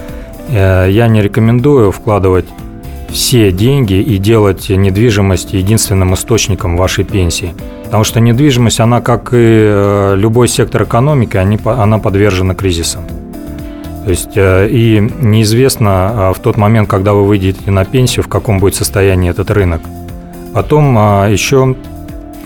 э, 0.49 0.88
я 0.90 1.09
не 1.09 1.23
рекомендую 1.23 1.90
вкладывать 1.90 2.47
все 3.11 3.50
деньги 3.50 3.95
и 3.95 4.19
делать 4.19 4.69
недвижимость 4.69 5.55
единственным 5.55 6.14
источником 6.14 6.76
вашей 6.76 7.05
пенсии. 7.05 7.55
Потому 7.85 8.05
что 8.05 8.21
недвижимость, 8.21 8.81
она, 8.81 9.00
как 9.00 9.33
и 9.33 9.37
э, 9.37 10.14
любой 10.16 10.49
сектор 10.49 10.83
экономики, 10.83 11.37
они, 11.37 11.59
она 11.64 11.99
подвержена 11.99 12.55
кризисам. 12.55 13.05
То 14.05 14.11
есть 14.11 14.37
э, 14.37 14.69
и 14.69 15.00
неизвестно 15.21 16.33
в 16.37 16.40
тот 16.40 16.57
момент, 16.57 16.88
когда 16.88 17.14
вы 17.14 17.25
выйдете 17.25 17.71
на 17.71 17.85
пенсию, 17.85 18.25
в 18.25 18.28
каком 18.28 18.59
будет 18.59 18.75
состоянии 18.75 19.31
этот 19.31 19.50
рынок. 19.50 19.81
Потом 20.57 20.97
а, 20.99 21.27
еще 21.27 21.77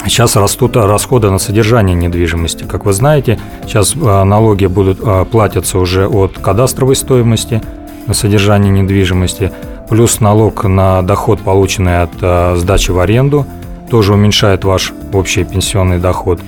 Сейчас 0.04 0.34
растут 0.34 0.76
расходы 0.76 1.30
на 1.30 1.38
содержание 1.38 1.94
недвижимости. 1.94 2.64
Как 2.64 2.86
вы 2.86 2.92
знаете, 2.92 3.38
сейчас 3.66 3.94
а, 3.94 4.24
налоги 4.24 4.66
будут 4.66 4.98
а, 5.00 5.24
платиться 5.24 5.78
уже 5.78 6.08
от 6.08 6.36
кадастровой 6.38 6.96
стоимости 6.96 7.62
на 8.08 8.14
содержание 8.14 8.72
недвижимости, 8.72 9.52
плюс 9.88 10.18
налог 10.18 10.64
на 10.64 11.02
доход, 11.02 11.40
полученный 11.42 12.02
от 12.02 12.58
сдачи 12.58 12.90
в 12.90 12.98
аренду, 12.98 13.46
тоже 13.90 14.14
уменьшает 14.14 14.64
ваш 14.64 14.92
общий 15.12 15.44
пенсионный 15.44 15.98
доход. 15.98 16.40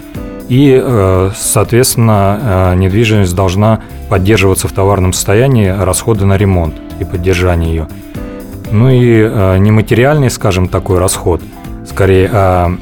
И, 0.49 1.31
соответственно, 1.37 2.75
недвижимость 2.76 3.37
должна 3.37 3.81
поддерживаться 4.09 4.66
в 4.66 4.73
товарном 4.73 5.12
состоянии, 5.12 5.69
расходы 5.69 6.25
на 6.25 6.37
ремонт 6.37 6.75
и 6.99 7.04
поддержание 7.04 7.71
ее. 7.71 7.88
Ну 8.72 8.88
и 8.88 9.20
э, 9.20 9.58
нематериальный, 9.58 10.30
скажем, 10.30 10.66
такой 10.66 10.98
расход, 10.98 11.42
скорее 11.86 12.30
а 12.32 12.72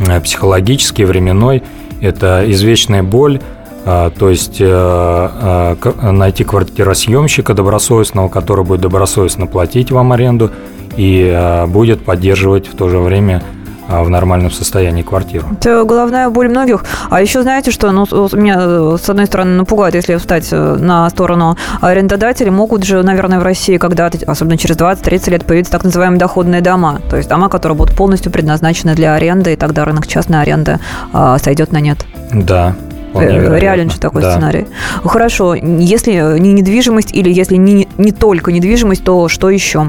э, 0.00 0.20
психологический, 0.20 1.04
временной, 1.04 1.62
это 2.00 2.42
извечная 2.46 3.04
боль, 3.04 3.40
а, 3.84 4.10
то 4.10 4.28
есть 4.28 4.56
э, 4.58 5.76
найти 6.02 6.42
квартиросъемщика 6.42 7.54
добросовестного, 7.54 8.28
который 8.28 8.64
будет 8.64 8.80
добросовестно 8.80 9.46
платить 9.46 9.92
вам 9.92 10.12
аренду 10.12 10.50
и 10.96 11.64
будет 11.68 12.04
поддерживать 12.04 12.66
в 12.66 12.76
то 12.76 12.88
же 12.88 12.98
время 12.98 13.42
в 13.88 14.08
нормальном 14.10 14.50
состоянии 14.50 15.02
квартиру. 15.02 15.46
Это 15.50 15.84
головная 15.84 16.28
боль 16.28 16.48
многих. 16.48 16.84
А 17.10 17.20
еще 17.20 17.42
знаете, 17.42 17.70
что 17.70 17.90
ну, 17.90 18.06
меня, 18.32 18.56
э, 18.58 18.96
с 19.02 19.08
одной 19.08 19.26
стороны, 19.26 19.52
напугает, 19.52 19.94
если 19.94 20.16
встать 20.16 20.48
э, 20.52 20.76
на 20.78 21.08
сторону 21.10 21.56
арендодателей, 21.80 22.50
могут 22.50 22.84
же, 22.84 23.02
наверное, 23.02 23.40
в 23.40 23.42
России 23.42 23.78
когда-то, 23.78 24.18
особенно 24.26 24.58
через 24.58 24.76
20-30 24.76 25.30
лет, 25.30 25.44
появиться 25.44 25.72
так 25.72 25.84
называемые 25.84 26.18
доходные 26.18 26.60
дома. 26.60 27.00
То 27.08 27.16
есть 27.16 27.28
дома, 27.28 27.48
которые 27.48 27.76
будут 27.76 27.96
полностью 27.96 28.30
предназначены 28.30 28.94
для 28.94 29.14
аренды, 29.14 29.54
и 29.54 29.56
тогда 29.56 29.84
рынок 29.84 30.06
частной 30.06 30.42
аренды 30.42 30.78
а, 31.12 31.38
сойдет 31.38 31.72
на 31.72 31.80
нет. 31.80 32.04
Да, 32.32 32.76
э, 33.14 33.58
Реален 33.58 33.90
же 33.90 33.98
такой 33.98 34.22
да. 34.22 34.32
сценарий. 34.32 34.66
Хорошо, 35.04 35.54
если 35.54 36.38
не 36.38 36.52
недвижимость 36.52 37.14
или 37.14 37.30
если 37.32 37.56
не, 37.56 37.88
не 37.96 38.12
только 38.12 38.52
недвижимость, 38.52 39.04
то 39.04 39.28
что 39.28 39.48
еще? 39.50 39.88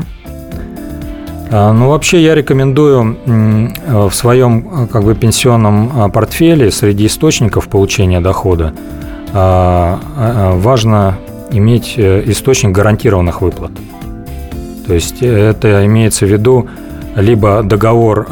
А, 1.51 1.73
ну, 1.73 1.89
вообще 1.89 2.21
я 2.21 2.35
рекомендую 2.35 3.17
в 3.25 4.11
своем 4.13 4.87
как 4.87 5.03
бы 5.03 5.15
пенсионном 5.15 5.91
а, 5.95 6.09
портфеле 6.09 6.71
среди 6.71 7.07
источников 7.07 7.67
получения 7.67 8.21
дохода 8.21 8.73
а, 9.33 9.99
важно 10.55 11.17
иметь 11.51 11.95
э, 11.97 12.23
источник 12.27 12.71
гарантированных 12.71 13.41
выплат. 13.41 13.71
То 14.85 14.93
есть 14.93 15.23
это 15.23 15.83
имеется 15.87 16.27
в 16.27 16.29
виду 16.29 16.67
либо 17.15 17.63
договор 17.63 18.27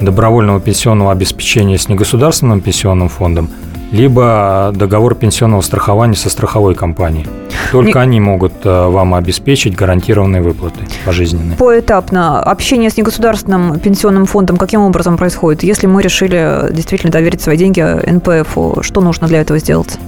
добровольного 0.00 0.60
пенсионного 0.60 1.10
обеспечения 1.10 1.78
с 1.78 1.88
негосударственным 1.88 2.60
пенсионным 2.60 3.08
фондом– 3.08 3.50
либо 3.92 4.72
договор 4.74 5.14
пенсионного 5.14 5.60
страхования 5.60 6.16
со 6.16 6.30
страховой 6.30 6.74
компанией. 6.74 7.26
Только 7.70 7.98
Не... 7.98 8.02
они 8.02 8.20
могут 8.20 8.52
э, 8.64 8.88
вам 8.88 9.14
обеспечить 9.14 9.76
гарантированные 9.76 10.42
выплаты 10.42 10.80
пожизненные. 11.04 11.56
Поэтапно. 11.56 12.40
Общение 12.40 12.90
с 12.90 12.96
негосударственным 12.96 13.78
пенсионным 13.78 14.26
фондом 14.26 14.56
каким 14.56 14.80
образом 14.80 15.16
происходит? 15.16 15.62
Если 15.62 15.86
мы 15.86 16.02
решили 16.02 16.72
действительно 16.72 17.12
доверить 17.12 17.42
свои 17.42 17.56
деньги 17.56 17.80
НПФ, 17.80 18.84
что 18.84 19.00
нужно 19.02 19.28
для 19.28 19.42
этого 19.42 19.58
сделать? 19.58 19.98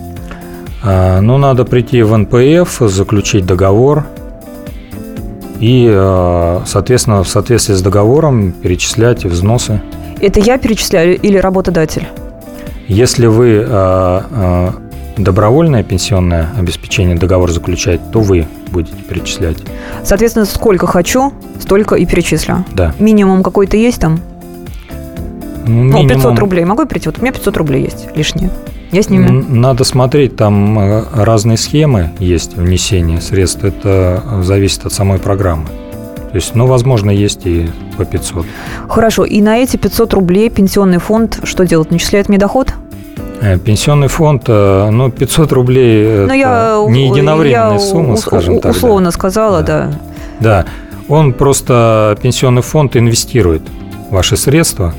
А, 0.83 1.21
ну, 1.21 1.37
надо 1.39 1.65
прийти 1.65 2.03
в 2.03 2.17
НПФ, 2.17 2.91
заключить 2.91 3.47
договор, 3.47 4.05
и, 5.61 5.89
э, 5.91 6.61
соответственно, 6.67 7.23
в 7.23 7.29
соответствии 7.29 7.75
с 7.75 7.83
договором 7.83 8.53
перечислять 8.53 9.25
взносы. 9.25 9.81
Это 10.21 10.41
я 10.41 10.59
перечисляю 10.59 11.19
или 11.19 11.39
работодатель? 11.39 12.07
Если 12.89 13.27
вы 13.27 13.65
э, 13.67 14.21
э, 14.31 14.71
добровольное 15.17 15.83
пенсионное 15.83 16.51
обеспечение 16.59 17.17
договор 17.17 17.51
заключаете, 17.51 18.03
то 18.13 18.21
вы 18.21 18.47
будете 18.71 18.97
перечислять. 19.09 19.59
Соответственно, 20.03 20.45
сколько 20.45 20.87
хочу, 20.87 21.33
столько 21.61 21.95
и 21.95 22.05
перечислю. 22.05 22.65
Да. 22.73 22.95
Минимум 22.99 23.43
какой-то 23.43 23.77
есть 23.77 24.01
там? 24.01 24.21
Ну, 25.67 25.85
минимум... 25.85 26.09
500 26.09 26.39
рублей. 26.39 26.65
Могу 26.65 26.85
прийти? 26.87 27.09
Вот 27.09 27.19
у 27.19 27.23
меня 27.23 27.33
500 27.33 27.57
рублей 27.57 27.85
есть 27.85 28.09
лишние. 28.15 28.51
Я 28.93 29.03
с 29.03 29.09
ними. 29.09 29.29
Надо 29.29 29.83
смотреть, 29.85 30.37
там 30.37 30.79
э, 30.79 31.05
разные 31.15 31.57
схемы 31.57 32.11
есть 32.19 32.57
внесения 32.57 33.21
средств. 33.21 33.65
Это 33.65 34.23
зависит 34.43 34.85
от 34.87 34.93
самой 34.93 35.19
программы. 35.19 35.67
То 36.35 36.39
есть, 36.39 36.57
ну, 36.57 36.67
возможно, 36.67 37.13
есть 37.13 37.47
и 37.47 37.71
по 37.97 38.05
500. 38.05 38.45
Хорошо, 38.89 39.25
и 39.25 39.41
на 39.41 39.59
эти 39.59 39.77
500 39.77 40.15
рублей 40.15 40.51
пенсионный 40.51 40.99
фонд 40.99 41.39
что 41.45 41.65
делает? 41.65 41.93
Начисляет 41.93 42.29
мне 42.29 42.39
доход? 42.39 42.75
Э, 43.41 43.57
Пенсионный 43.57 44.09
фонд, 44.09 44.43
э, 44.49 44.91
ну, 44.91 45.13
500 45.13 45.53
рублей 45.53 46.05
Ну, 46.05 46.25
это 46.25 46.35
я, 46.35 46.85
не 46.89 47.07
единовременная 47.09 47.75
я 47.75 47.79
сумма, 47.79 48.15
ус- 48.15 48.23
скажем 48.23 48.55
так. 48.55 48.63
да. 48.65 48.71
Условно 48.71 49.13
сказала, 49.13 49.63
да. 49.63 49.93
Да, 50.41 50.65
он 51.09 51.35
просто, 51.35 52.19
пенсионный 52.21 52.63
фонд 52.63 52.97
инвестирует 52.97 53.63
ваши 54.11 54.37
средства 54.37 54.93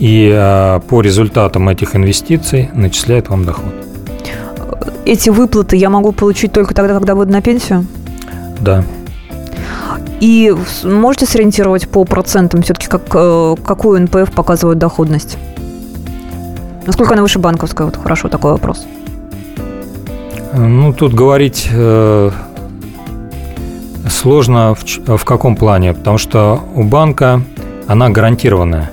и 0.00 0.28
э, 0.34 0.80
по 0.88 1.02
результатам 1.02 1.68
этих 1.68 1.94
инвестиций 1.94 2.68
начисляет 2.74 3.28
вам 3.28 3.44
доход. 3.44 3.72
Эти 5.04 5.30
выплаты 5.30 5.76
я 5.76 5.88
могу 5.88 6.10
получить 6.10 6.50
только 6.50 6.74
тогда, 6.74 6.94
когда 6.94 7.14
буду 7.14 7.30
на 7.30 7.42
пенсию? 7.42 7.86
Да. 8.58 8.82
И 10.20 10.54
можете 10.84 11.26
сориентировать 11.26 11.88
по 11.88 12.04
процентам 12.04 12.62
все-таки, 12.62 12.88
как, 12.88 13.02
э, 13.14 13.54
какую 13.64 14.00
НПФ 14.02 14.32
показывает 14.32 14.78
доходность? 14.78 15.36
Насколько 16.86 17.14
она 17.14 17.22
выше 17.22 17.38
банковская? 17.38 17.84
Вот 17.84 17.96
хорошо, 17.96 18.28
такой 18.28 18.52
вопрос. 18.52 18.86
Э, 20.52 20.58
Ну, 20.58 20.92
тут 20.92 21.14
говорить 21.14 21.68
э, 21.72 22.30
сложно 24.08 24.74
в, 24.74 25.16
в 25.16 25.24
каком 25.24 25.56
плане, 25.56 25.94
потому 25.94 26.18
что 26.18 26.60
у 26.74 26.82
банка 26.82 27.42
она 27.86 28.10
гарантированная. 28.10 28.90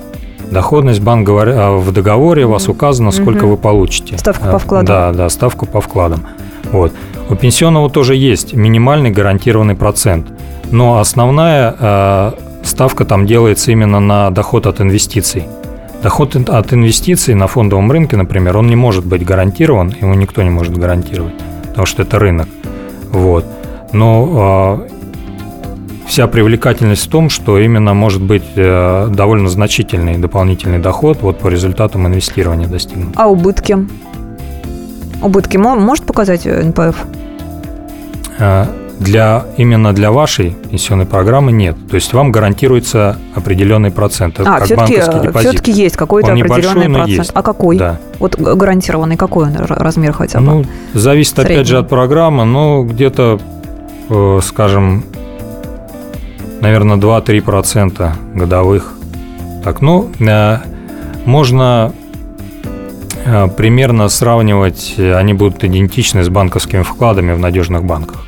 Доходность 0.52 1.00
банк 1.02 1.30
а 1.30 1.78
в 1.78 1.92
договоре 1.94 2.46
у 2.46 2.50
вас 2.50 2.68
указано, 2.68 3.12
сколько 3.12 3.46
Мгм. 3.46 3.50
вы 3.52 3.58
получите. 3.58 4.18
Ставку 4.18 4.48
Э, 4.48 4.52
по 4.52 4.60
вкладам. 4.60 4.86
Да, 4.86 5.12
да, 5.14 5.30
ставку 5.30 5.66
по 5.66 5.80
вкладам. 5.80 6.26
Вот. 6.72 6.92
У 7.30 7.36
пенсионного 7.36 7.90
тоже 7.90 8.16
есть 8.16 8.54
минимальный 8.54 9.12
гарантированный 9.12 9.76
процент, 9.76 10.28
но 10.72 11.00
основная 11.00 11.76
э, 11.80 12.32
ставка 12.64 13.06
там 13.06 13.26
делается 13.26 13.72
именно 13.72 14.00
на 14.00 14.32
доход 14.32 14.66
от 14.68 14.82
инвестиций. 14.82 15.46
Доход 16.04 16.36
от 16.36 16.74
инвестиций 16.74 17.36
на 17.36 17.48
фондовом 17.48 17.92
рынке, 17.92 18.18
например, 18.18 18.58
он 18.58 18.68
не 18.68 18.76
может 18.76 19.06
быть 19.06 19.24
гарантирован, 19.24 19.94
его 20.02 20.16
никто 20.16 20.42
не 20.42 20.50
может 20.50 20.76
гарантировать, 20.76 21.36
потому 21.68 21.86
что 21.86 22.02
это 22.02 22.18
рынок. 22.18 22.48
Вот. 23.12 23.46
Но 23.94 24.88
э, 24.88 26.08
вся 26.08 26.28
привлекательность 26.28 27.06
в 27.06 27.10
том, 27.10 27.30
что 27.30 27.60
именно 27.60 27.94
может 27.94 28.22
быть 28.22 28.44
э, 28.56 29.10
довольно 29.12 29.48
значительный 29.50 30.18
дополнительный 30.18 30.80
доход 30.80 31.20
вот 31.22 31.40
по 31.40 31.50
результатам 31.50 32.08
инвестирования 32.08 32.68
достигнут. 32.68 33.14
А 33.16 33.28
убытки? 33.28 33.78
Убытки 35.22 35.58
мо- 35.58 35.76
может 35.76 36.06
показать 36.06 36.46
э, 36.48 36.64
НПФ? 36.64 36.96
Э, 38.40 38.66
Для, 39.02 39.46
именно 39.58 39.94
для 39.94 40.12
вашей 40.12 40.52
пенсионной 40.70 41.08
программы 41.08 41.52
нет. 41.52 41.76
То 41.90 41.96
есть 41.96 42.14
вам 42.14 42.32
гарантируется 42.32 43.18
определенный 43.34 43.90
процент. 43.90 44.40
Это 44.40 44.48
а, 44.48 44.58
как 44.60 44.66
все-таки, 44.66 44.96
банковский 44.98 45.28
депозит. 45.28 45.50
все-таки 45.50 45.72
есть 45.72 45.98
какой-то 45.98 46.32
Он 46.32 46.42
определенный 46.42 46.90
процент. 46.94 47.10
есть. 47.10 47.32
А 47.34 47.42
какой? 47.42 47.78
Да. 47.78 47.98
Вот 48.20 48.36
гарантированный 48.40 49.18
какой 49.18 49.48
он 49.48 49.56
размер 49.56 50.14
хотя 50.14 50.40
бы? 50.40 50.46
Ну, 50.46 50.66
зависит 50.94 51.34
опять 51.40 51.48
Средний. 51.48 51.66
же 51.66 51.78
от 51.80 51.90
программы, 51.90 52.46
но 52.46 52.84
где-то, 52.84 53.40
э, 54.10 54.40
скажем, 54.44 55.04
наверное, 56.62 56.98
2-3% 56.98 58.12
годовых. 58.36 58.94
Так, 59.64 59.82
ну, 59.82 60.12
э, 60.20 60.58
можно 61.26 61.92
э, 63.26 63.48
примерно 63.48 64.10
сравнивать, 64.10 64.94
э, 64.98 65.16
они 65.16 65.34
будут 65.34 65.64
идентичны 65.64 66.24
с 66.24 66.30
банковскими 66.30 66.84
вкладами 66.84 67.34
в 67.34 67.40
надежных 67.40 67.84
банках. 67.84 68.26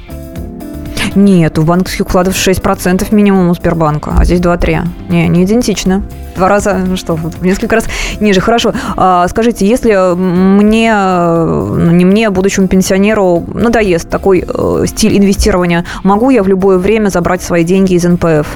Нет, 1.16 1.60
у 1.60 1.64
банковских 1.64 2.08
вкладов 2.08 2.36
6% 2.36 3.14
минимум 3.14 3.50
у 3.50 3.54
Сбербанка, 3.54 4.14
а 4.18 4.26
здесь 4.26 4.40
2-3. 4.40 4.88
Не, 5.10 5.28
не 5.28 5.44
идентично. 5.44 6.02
Два 6.36 6.50
раза, 6.50 6.80
ну 6.86 6.98
что, 6.98 7.16
в 7.16 7.46
несколько 7.46 7.76
раз 7.76 7.86
ниже. 8.20 8.42
Хорошо. 8.42 8.74
А, 8.98 9.28
скажите, 9.28 9.68
если 9.68 10.16
мне, 10.16 10.92
ну 10.96 11.92
не 11.92 12.06
мне, 12.06 12.28
а 12.28 12.32
будущему 12.32 12.68
пенсионеру 12.68 13.44
надоест 13.54 14.10
такой 14.10 14.44
э, 14.48 14.86
стиль 14.88 15.18
инвестирования, 15.18 15.86
могу 16.04 16.32
я 16.32 16.42
в 16.42 16.48
любое 16.48 16.80
время 16.80 17.10
забрать 17.10 17.44
свои 17.44 17.64
деньги 17.64 17.94
из 17.94 18.04
НПФ? 18.04 18.48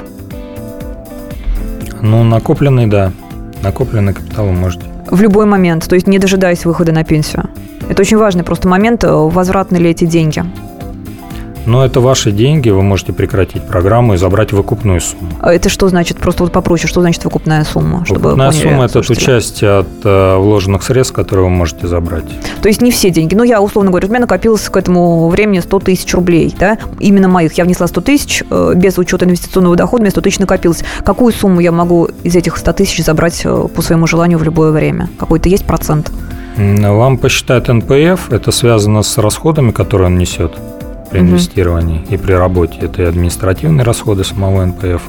Ну, 2.00 2.24
накопленный, 2.24 2.86
да. 2.86 3.12
Накопленный 3.62 4.14
капитал 4.14 4.46
вы 4.46 4.52
можете. 4.52 4.84
В 5.10 5.20
любой 5.20 5.46
момент, 5.46 5.88
то 5.88 5.94
есть 5.94 6.06
не 6.06 6.18
дожидаясь 6.18 6.64
выхода 6.64 6.92
на 6.92 7.04
пенсию. 7.04 7.48
Это 7.88 8.02
очень 8.02 8.18
важный 8.18 8.42
просто 8.42 8.68
момент, 8.68 9.04
э, 9.04 9.10
возвратны 9.10 9.76
ли 9.76 9.90
эти 9.90 10.04
деньги. 10.04 10.42
Но 11.68 11.84
это 11.84 12.00
ваши 12.00 12.32
деньги, 12.32 12.70
вы 12.70 12.82
можете 12.82 13.12
прекратить 13.12 13.62
программу 13.62 14.14
и 14.14 14.16
забрать 14.16 14.52
выкупную 14.52 15.02
сумму. 15.02 15.32
А 15.40 15.52
Это 15.52 15.68
что 15.68 15.86
значит, 15.90 16.16
просто 16.16 16.44
вот 16.44 16.50
попроще, 16.52 16.88
что 16.88 17.02
значит 17.02 17.22
выкупная 17.24 17.62
сумма? 17.64 18.06
Чтобы 18.06 18.20
Выкупная 18.20 18.50
поняли 18.50 18.62
сумма– 18.62 18.84
это 18.86 19.02
слушатели. 19.02 19.24
часть 19.26 19.62
от 19.62 19.86
э, 20.02 20.36
вложенных 20.38 20.82
средств, 20.82 21.12
которые 21.12 21.44
вы 21.44 21.50
можете 21.50 21.86
забрать. 21.86 22.24
То 22.62 22.68
есть 22.68 22.80
не 22.80 22.90
все 22.90 23.10
деньги. 23.10 23.34
Ну, 23.34 23.42
я, 23.42 23.60
условно 23.60 23.90
говоря, 23.90 24.06
у 24.06 24.10
меня 24.10 24.20
накопилось 24.20 24.66
к 24.66 24.76
этому 24.78 25.28
времени 25.28 25.60
100 25.60 25.80
тысяч 25.80 26.14
рублей, 26.14 26.54
да, 26.58 26.78
именно 27.00 27.28
моих. 27.28 27.52
Я 27.58 27.64
внесла 27.64 27.86
100 27.86 28.00
тысяч, 28.00 28.42
э, 28.48 28.72
без 28.74 28.96
учета 28.96 29.26
инвестиционного 29.26 29.76
дохода, 29.76 30.00
у 30.00 30.04
меня 30.04 30.10
100 30.10 30.22
тысяч 30.22 30.38
накопилось. 30.38 30.82
Какую 31.04 31.34
сумму 31.34 31.60
я 31.60 31.70
могу 31.70 32.08
из 32.22 32.34
этих 32.34 32.56
100 32.56 32.72
тысяч 32.72 33.04
забрать 33.04 33.42
э, 33.44 33.68
по 33.68 33.82
своему 33.82 34.06
желанию 34.06 34.38
в 34.38 34.42
любое 34.42 34.70
время? 34.70 35.10
Какой-то 35.18 35.50
есть 35.50 35.66
процент? 35.66 36.10
Вам 36.56 37.18
посчитают 37.18 37.68
НПФ, 37.68 38.32
это 38.32 38.52
связано 38.52 39.02
с 39.02 39.18
расходами, 39.18 39.70
которые 39.70 40.06
он 40.06 40.16
несет 40.16 40.56
при 41.10 41.20
инвестировании 41.20 42.04
и 42.08 42.16
при 42.16 42.32
работе. 42.32 42.78
Это 42.80 43.02
и 43.02 43.04
административные 43.06 43.84
расходы 43.84 44.24
самого 44.24 44.64
НПФ. 44.64 45.02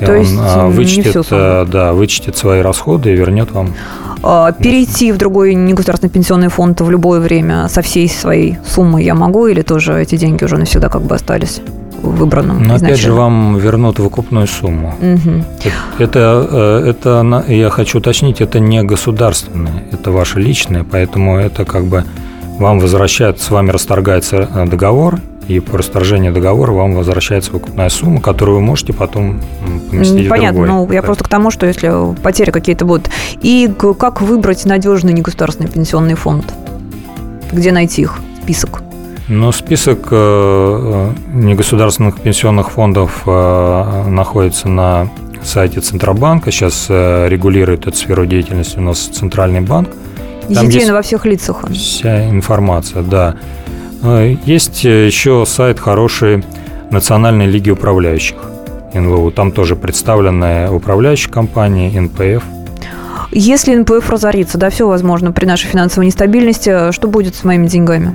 И 0.00 0.04
То 0.04 0.12
он 0.12 0.18
есть, 0.18 0.34
а, 0.38 0.66
не 0.66 0.72
вычтет, 0.72 1.26
э, 1.30 1.66
да, 1.70 1.92
вычтет 1.92 2.36
свои 2.36 2.60
расходы 2.60 3.12
и 3.12 3.16
вернет 3.16 3.52
вам. 3.52 3.74
А, 4.22 4.52
Перейти 4.52 5.12
в 5.12 5.18
другой 5.18 5.54
негосударственный 5.54 6.10
пенсионный 6.10 6.48
фонд 6.48 6.80
в 6.80 6.90
любое 6.90 7.20
время 7.20 7.68
со 7.68 7.82
всей 7.82 8.08
своей 8.08 8.58
суммой 8.66 9.04
я 9.04 9.14
могу 9.14 9.46
или 9.46 9.62
тоже 9.62 10.00
эти 10.00 10.16
деньги 10.16 10.44
уже 10.44 10.56
навсегда 10.56 10.88
как 10.88 11.02
бы 11.02 11.14
остались 11.14 11.60
выбранном 12.02 12.62
Но 12.62 12.74
опять 12.74 12.98
же 13.00 13.12
вам 13.12 13.56
вернут 13.58 13.98
выкупную 13.98 14.46
сумму. 14.46 14.94
Мгм. 15.00 15.44
Это, 15.98 16.48
э, 16.50 16.90
это, 16.90 17.22
на- 17.22 17.44
я 17.48 17.70
хочу 17.70 17.98
уточнить, 17.98 18.40
это 18.40 18.60
не 18.60 18.82
государственное, 18.82 19.84
это 19.92 20.10
ваше 20.10 20.40
личное, 20.40 20.84
поэтому 20.84 21.38
это 21.38 21.64
как 21.64 21.84
бы 21.84 22.04
вам 22.58 22.78
возвращают, 22.78 23.40
с 23.40 23.50
вами 23.50 23.70
расторгается 23.70 24.48
э, 24.54 24.66
договор, 24.66 25.18
и 25.48 25.60
по 25.60 25.76
расторжению 25.76 26.32
договора 26.32 26.72
вам 26.72 26.94
возвращается 26.94 27.52
выкупная 27.52 27.90
сумма, 27.90 28.20
которую 28.22 28.56
вы 28.56 28.62
можете 28.62 28.94
потом 28.94 29.40
поместить 29.90 30.28
Понятно, 30.28 30.62
в 30.62 30.66
другой. 30.66 30.86
ну 30.86 30.92
я 30.92 31.00
Так. 31.00 31.06
просто 31.06 31.24
к 31.24 31.28
тому, 31.28 31.50
что 31.50 31.66
если 31.66 32.14
потери 32.22 32.50
какие-то 32.50 32.86
будут. 32.86 33.10
И 33.42 33.70
как 33.98 34.22
выбрать 34.22 34.64
надежный 34.64 35.12
негосударственный 35.12 35.68
пенсионный 35.68 36.14
фонд? 36.14 36.54
Где 37.52 37.72
найти 37.72 38.02
их? 38.02 38.18
Список. 38.42 38.82
Ну, 39.28 39.52
список 39.52 40.08
э, 40.10 40.14
э, 40.16 41.12
негосударственных 41.34 42.20
пенсионных 42.20 42.70
фондов 42.70 43.26
находится 43.26 44.68
на 44.68 45.08
сайте 45.42 45.80
Центробанка. 45.80 46.50
Сейчас 46.50 46.86
регулирует 46.88 47.86
эту 47.86 47.96
сферу 47.96 48.24
деятельности 48.24 48.78
у 48.78 48.82
нас 48.82 48.98
Центральный 48.98 49.60
банк. 49.60 49.90
Есть- 50.48 50.90
во 50.90 51.02
всех 51.02 51.26
лицах. 51.26 51.64
он. 51.64 51.72
Вся 51.74 52.28
информация, 52.30 53.02
да. 53.02 53.36
Э, 54.02 54.36
Есть 54.44 54.84
э, 54.84 55.06
еще 55.06 55.44
сайт 55.46 55.80
хороший 55.80 56.44
Национальной 56.90 57.46
лиги 57.46 57.70
управляющих 57.70 58.36
НЛО. 58.92 59.32
Там 59.32 59.50
тоже 59.52 59.74
представлены 59.76 60.70
управляющие 60.70 61.32
компании, 61.32 61.98
НПФ. 61.98 62.44
Если 63.32 63.74
НПФ 63.74 64.08
разорится, 64.10 64.58
да, 64.58 64.70
все 64.70 64.86
возможно 64.86 65.32
при 65.32 65.46
нашей 65.46 65.66
финансовой 65.66 66.06
нестабильности, 66.06 66.92
что 66.92 67.08
будет 67.08 67.34
с 67.34 67.42
моими 67.42 67.66
деньгами? 67.66 68.14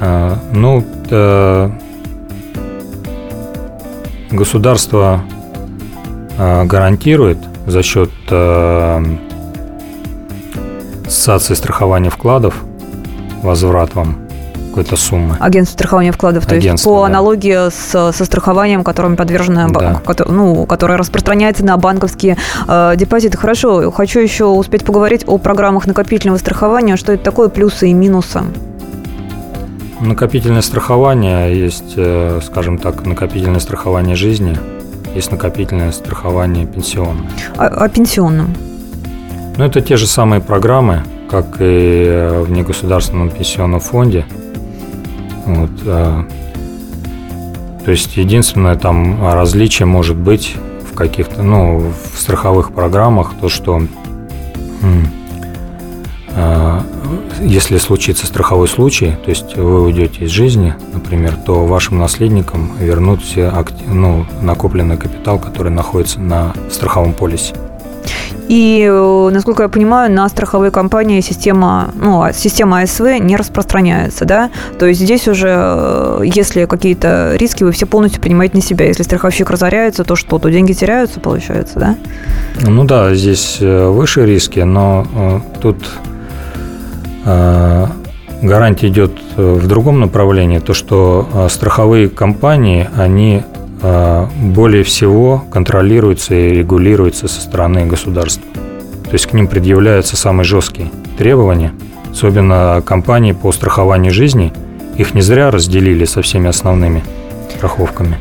А, 0.00 0.38
Ну, 0.52 0.84
э, 1.10 1.70
государство 4.30 5.22
э, 6.38 6.64
гарантирует 6.64 7.38
за 7.72 7.82
счет 7.82 8.10
э, 8.28 9.04
ассоциации 11.06 11.54
страхования 11.54 12.10
вкладов 12.10 12.54
возврат 13.42 13.94
вам 13.94 14.18
какой-то 14.68 14.96
суммы. 14.96 15.36
Агентство 15.40 15.74
страхования 15.74 16.12
вкладов, 16.12 16.46
то 16.46 16.54
есть 16.54 16.66
Агентство, 16.66 16.90
по 16.90 17.00
да. 17.00 17.06
аналогии 17.06 17.70
с, 17.70 18.12
со 18.12 18.24
страхованием, 18.24 18.84
которым 18.84 19.16
подвержена, 19.16 19.68
ба- 19.68 20.02
Да. 20.06 20.24
ну, 20.28 20.64
которое 20.66 20.96
распространяется 20.98 21.64
на 21.64 21.76
банковские 21.78 22.36
э, 22.68 22.94
депозиты. 22.96 23.36
Хорошо, 23.38 23.90
хочу 23.90 24.20
еще 24.20 24.44
успеть 24.44 24.84
поговорить 24.84 25.24
о 25.26 25.38
программах 25.38 25.86
накопительного 25.86 26.38
страхования, 26.38 26.96
что 26.96 27.12
это 27.12 27.24
такое, 27.24 27.48
плюсы 27.48 27.88
и 27.88 27.92
минусы. 27.94 28.42
Накопительное 30.00 30.62
страхование 30.62 31.58
есть, 31.58 31.94
э, 31.96 32.40
скажем 32.44 32.76
так, 32.78 33.04
накопительное 33.06 33.60
страхование 33.60 34.16
жизни, 34.16 34.58
есть 35.14 35.30
накопительное 35.30 35.92
страхование 35.92 36.66
пенсионное. 36.66 37.30
О, 37.56 37.66
о 37.66 37.88
пенсионном. 37.88 38.54
Ну, 39.56 39.64
это 39.64 39.80
те 39.80 39.96
же 39.96 40.06
самые 40.06 40.40
программы, 40.40 41.02
как 41.30 41.56
и 41.60 42.30
в 42.44 42.50
негосударственном 42.50 43.30
пенсионном 43.30 43.80
фонде. 43.80 44.24
Вот, 45.46 45.70
э, 45.84 46.24
То 47.84 47.90
есть 47.90 48.16
единственное 48.16 48.76
там 48.76 49.22
различие 49.22 49.86
может 49.86 50.16
быть 50.16 50.56
в 50.90 50.94
каких-то, 50.94 51.42
ну, 51.42 51.78
в 51.78 52.18
страховых 52.18 52.72
программах, 52.72 53.34
то, 53.40 53.48
что 53.48 53.82
э, 56.36 56.80
если 57.42 57.78
случится 57.78 58.26
страховой 58.26 58.68
случай, 58.68 59.16
то 59.24 59.30
есть 59.30 59.56
вы 59.56 59.82
уйдете 59.82 60.24
из 60.24 60.30
жизни, 60.30 60.74
например, 60.92 61.36
то 61.36 61.66
вашим 61.66 61.98
наследникам 61.98 62.72
вернут 62.78 63.22
все 63.22 63.52
ну, 63.86 64.26
накопленный 64.40 64.96
капитал, 64.96 65.38
который 65.38 65.72
находится 65.72 66.20
на 66.20 66.54
страховом 66.70 67.14
полисе. 67.14 67.54
И, 68.48 68.86
э, 68.86 69.30
насколько 69.32 69.62
я 69.62 69.68
понимаю, 69.68 70.12
на 70.12 70.28
страховые 70.28 70.70
компании 70.70 71.20
система, 71.20 71.90
ну, 71.94 72.22
а 72.22 72.32
система 72.32 72.80
АСВ 72.80 73.00
не 73.20 73.36
распространяется, 73.36 74.24
да? 74.24 74.50
То 74.78 74.86
есть 74.86 75.00
здесь 75.00 75.26
уже, 75.28 75.48
э, 75.48 76.22
если 76.24 76.66
какие-то 76.66 77.34
риски, 77.36 77.64
вы 77.64 77.72
все 77.72 77.86
полностью 77.86 78.20
принимаете 78.20 78.56
на 78.56 78.62
себя. 78.62 78.86
Если 78.86 79.04
страховщик 79.04 79.48
разоряется, 79.48 80.04
то 80.04 80.16
что? 80.16 80.38
То 80.38 80.50
деньги 80.50 80.72
теряются, 80.72 81.20
получается, 81.20 81.78
да? 81.78 81.96
Ну 82.60 82.84
да, 82.84 83.14
здесь 83.14 83.58
э, 83.60 83.88
выше 83.88 84.26
риски, 84.26 84.60
но 84.60 85.42
тут 85.60 85.78
гарантия 87.24 88.88
идет 88.88 89.12
в 89.36 89.66
другом 89.66 90.00
направлении, 90.00 90.58
то 90.58 90.74
что 90.74 91.48
страховые 91.48 92.08
компании, 92.08 92.88
они 92.96 93.42
а, 93.84 94.28
более 94.40 94.84
всего 94.84 95.44
контролируется 95.50 96.34
и 96.34 96.50
регулируется 96.50 97.26
со 97.26 97.40
стороны 97.40 97.84
государства. 97.86 98.44
То 98.54 99.12
есть 99.12 99.26
к 99.26 99.32
ним 99.32 99.48
предъявляются 99.48 100.16
самые 100.16 100.44
жесткие 100.44 100.88
требования, 101.18 101.72
особенно 102.10 102.80
компании 102.86 103.32
по 103.32 103.50
страхованию 103.50 104.12
жизни. 104.12 104.52
Их 104.96 105.14
не 105.14 105.20
зря 105.20 105.50
разделили 105.50 106.04
со 106.04 106.22
всеми 106.22 106.48
основными 106.48 107.02
страховками. 107.50 108.18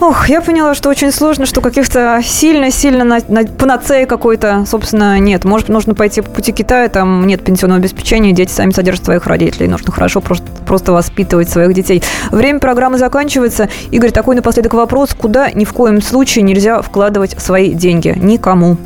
Ох, 0.00 0.28
я 0.28 0.40
поняла, 0.40 0.74
что 0.74 0.88
очень 0.88 1.12
сложно, 1.12 1.46
что 1.46 1.60
каких-то 1.60 2.20
сильно-сильно 2.22 3.04
на, 3.04 3.20
на 3.28 3.44
панацеи 3.44 4.04
какой-то, 4.04 4.64
собственно, 4.66 5.18
нет. 5.18 5.44
Может, 5.44 5.68
нужно 5.68 5.94
пойти 5.94 6.20
по 6.20 6.30
пути 6.30 6.52
Китая, 6.52 6.88
там 6.88 7.26
нет 7.26 7.44
пенсионного 7.44 7.80
обеспечения, 7.80 8.32
дети 8.32 8.50
сами 8.50 8.72
содержат 8.72 9.04
своих 9.04 9.26
родителей. 9.26 9.68
Нужно 9.68 9.92
хорошо 9.92 10.20
просто, 10.20 10.46
просто 10.66 10.92
воспитывать 10.92 11.48
своих 11.48 11.72
детей. 11.74 12.02
Время 12.30 12.58
программы 12.58 12.98
заканчивается. 12.98 13.68
Игорь, 13.90 14.10
такой 14.10 14.34
напоследок 14.36 14.74
вопрос. 14.74 15.14
Куда 15.14 15.50
ни 15.50 15.64
в 15.64 15.72
коем 15.72 16.02
случае 16.02 16.42
нельзя 16.42 16.82
вкладывать 16.82 17.40
свои 17.40 17.72
деньги? 17.72 18.14
Никому. 18.16 18.76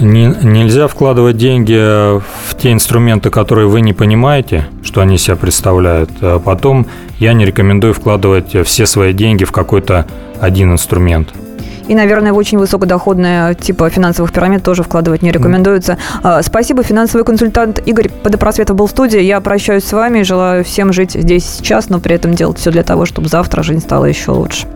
Не, 0.00 0.26
нельзя 0.42 0.88
вкладывать 0.88 1.36
деньги 1.36 1.74
в 1.74 2.54
те 2.58 2.72
инструменты, 2.72 3.30
которые 3.30 3.68
вы 3.68 3.80
не 3.80 3.92
понимаете, 3.92 4.66
что 4.82 5.00
они 5.00 5.18
себя 5.18 5.36
представляют. 5.36 6.10
А 6.20 6.38
потом 6.38 6.86
я 7.18 7.32
не 7.32 7.46
рекомендую 7.46 7.94
вкладывать 7.94 8.56
все 8.66 8.86
свои 8.86 9.12
деньги 9.12 9.44
в 9.44 9.52
какой-то 9.52 10.06
один 10.40 10.72
инструмент. 10.72 11.32
И, 11.88 11.94
наверное, 11.94 12.32
в 12.32 12.36
очень 12.36 12.58
высокодоходные 12.58 13.54
типа 13.54 13.88
финансовых 13.90 14.32
пирамид 14.32 14.62
тоже 14.62 14.82
вкладывать 14.82 15.22
не 15.22 15.30
рекомендуется. 15.30 15.98
Mm. 16.22 16.42
Спасибо. 16.42 16.82
Финансовый 16.82 17.22
консультант 17.22 17.80
Игорь 17.86 18.08
Подопросветов 18.08 18.76
был 18.76 18.88
в 18.88 18.90
студии. 18.90 19.20
Я 19.20 19.40
прощаюсь 19.40 19.84
с 19.84 19.92
вами. 19.92 20.22
Желаю 20.22 20.64
всем 20.64 20.92
жить 20.92 21.12
здесь 21.12 21.44
сейчас, 21.44 21.88
но 21.88 22.00
при 22.00 22.16
этом 22.16 22.34
делать 22.34 22.58
все 22.58 22.72
для 22.72 22.82
того, 22.82 23.06
чтобы 23.06 23.28
завтра 23.28 23.62
жизнь 23.62 23.80
стала 23.80 24.06
еще 24.06 24.32
лучше. 24.32 24.66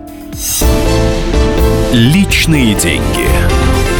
Личные 1.92 2.74
деньги. 2.76 3.26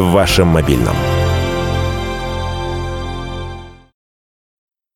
в 0.00 0.12
вашем 0.12 0.48
мобильном. 0.48 1.17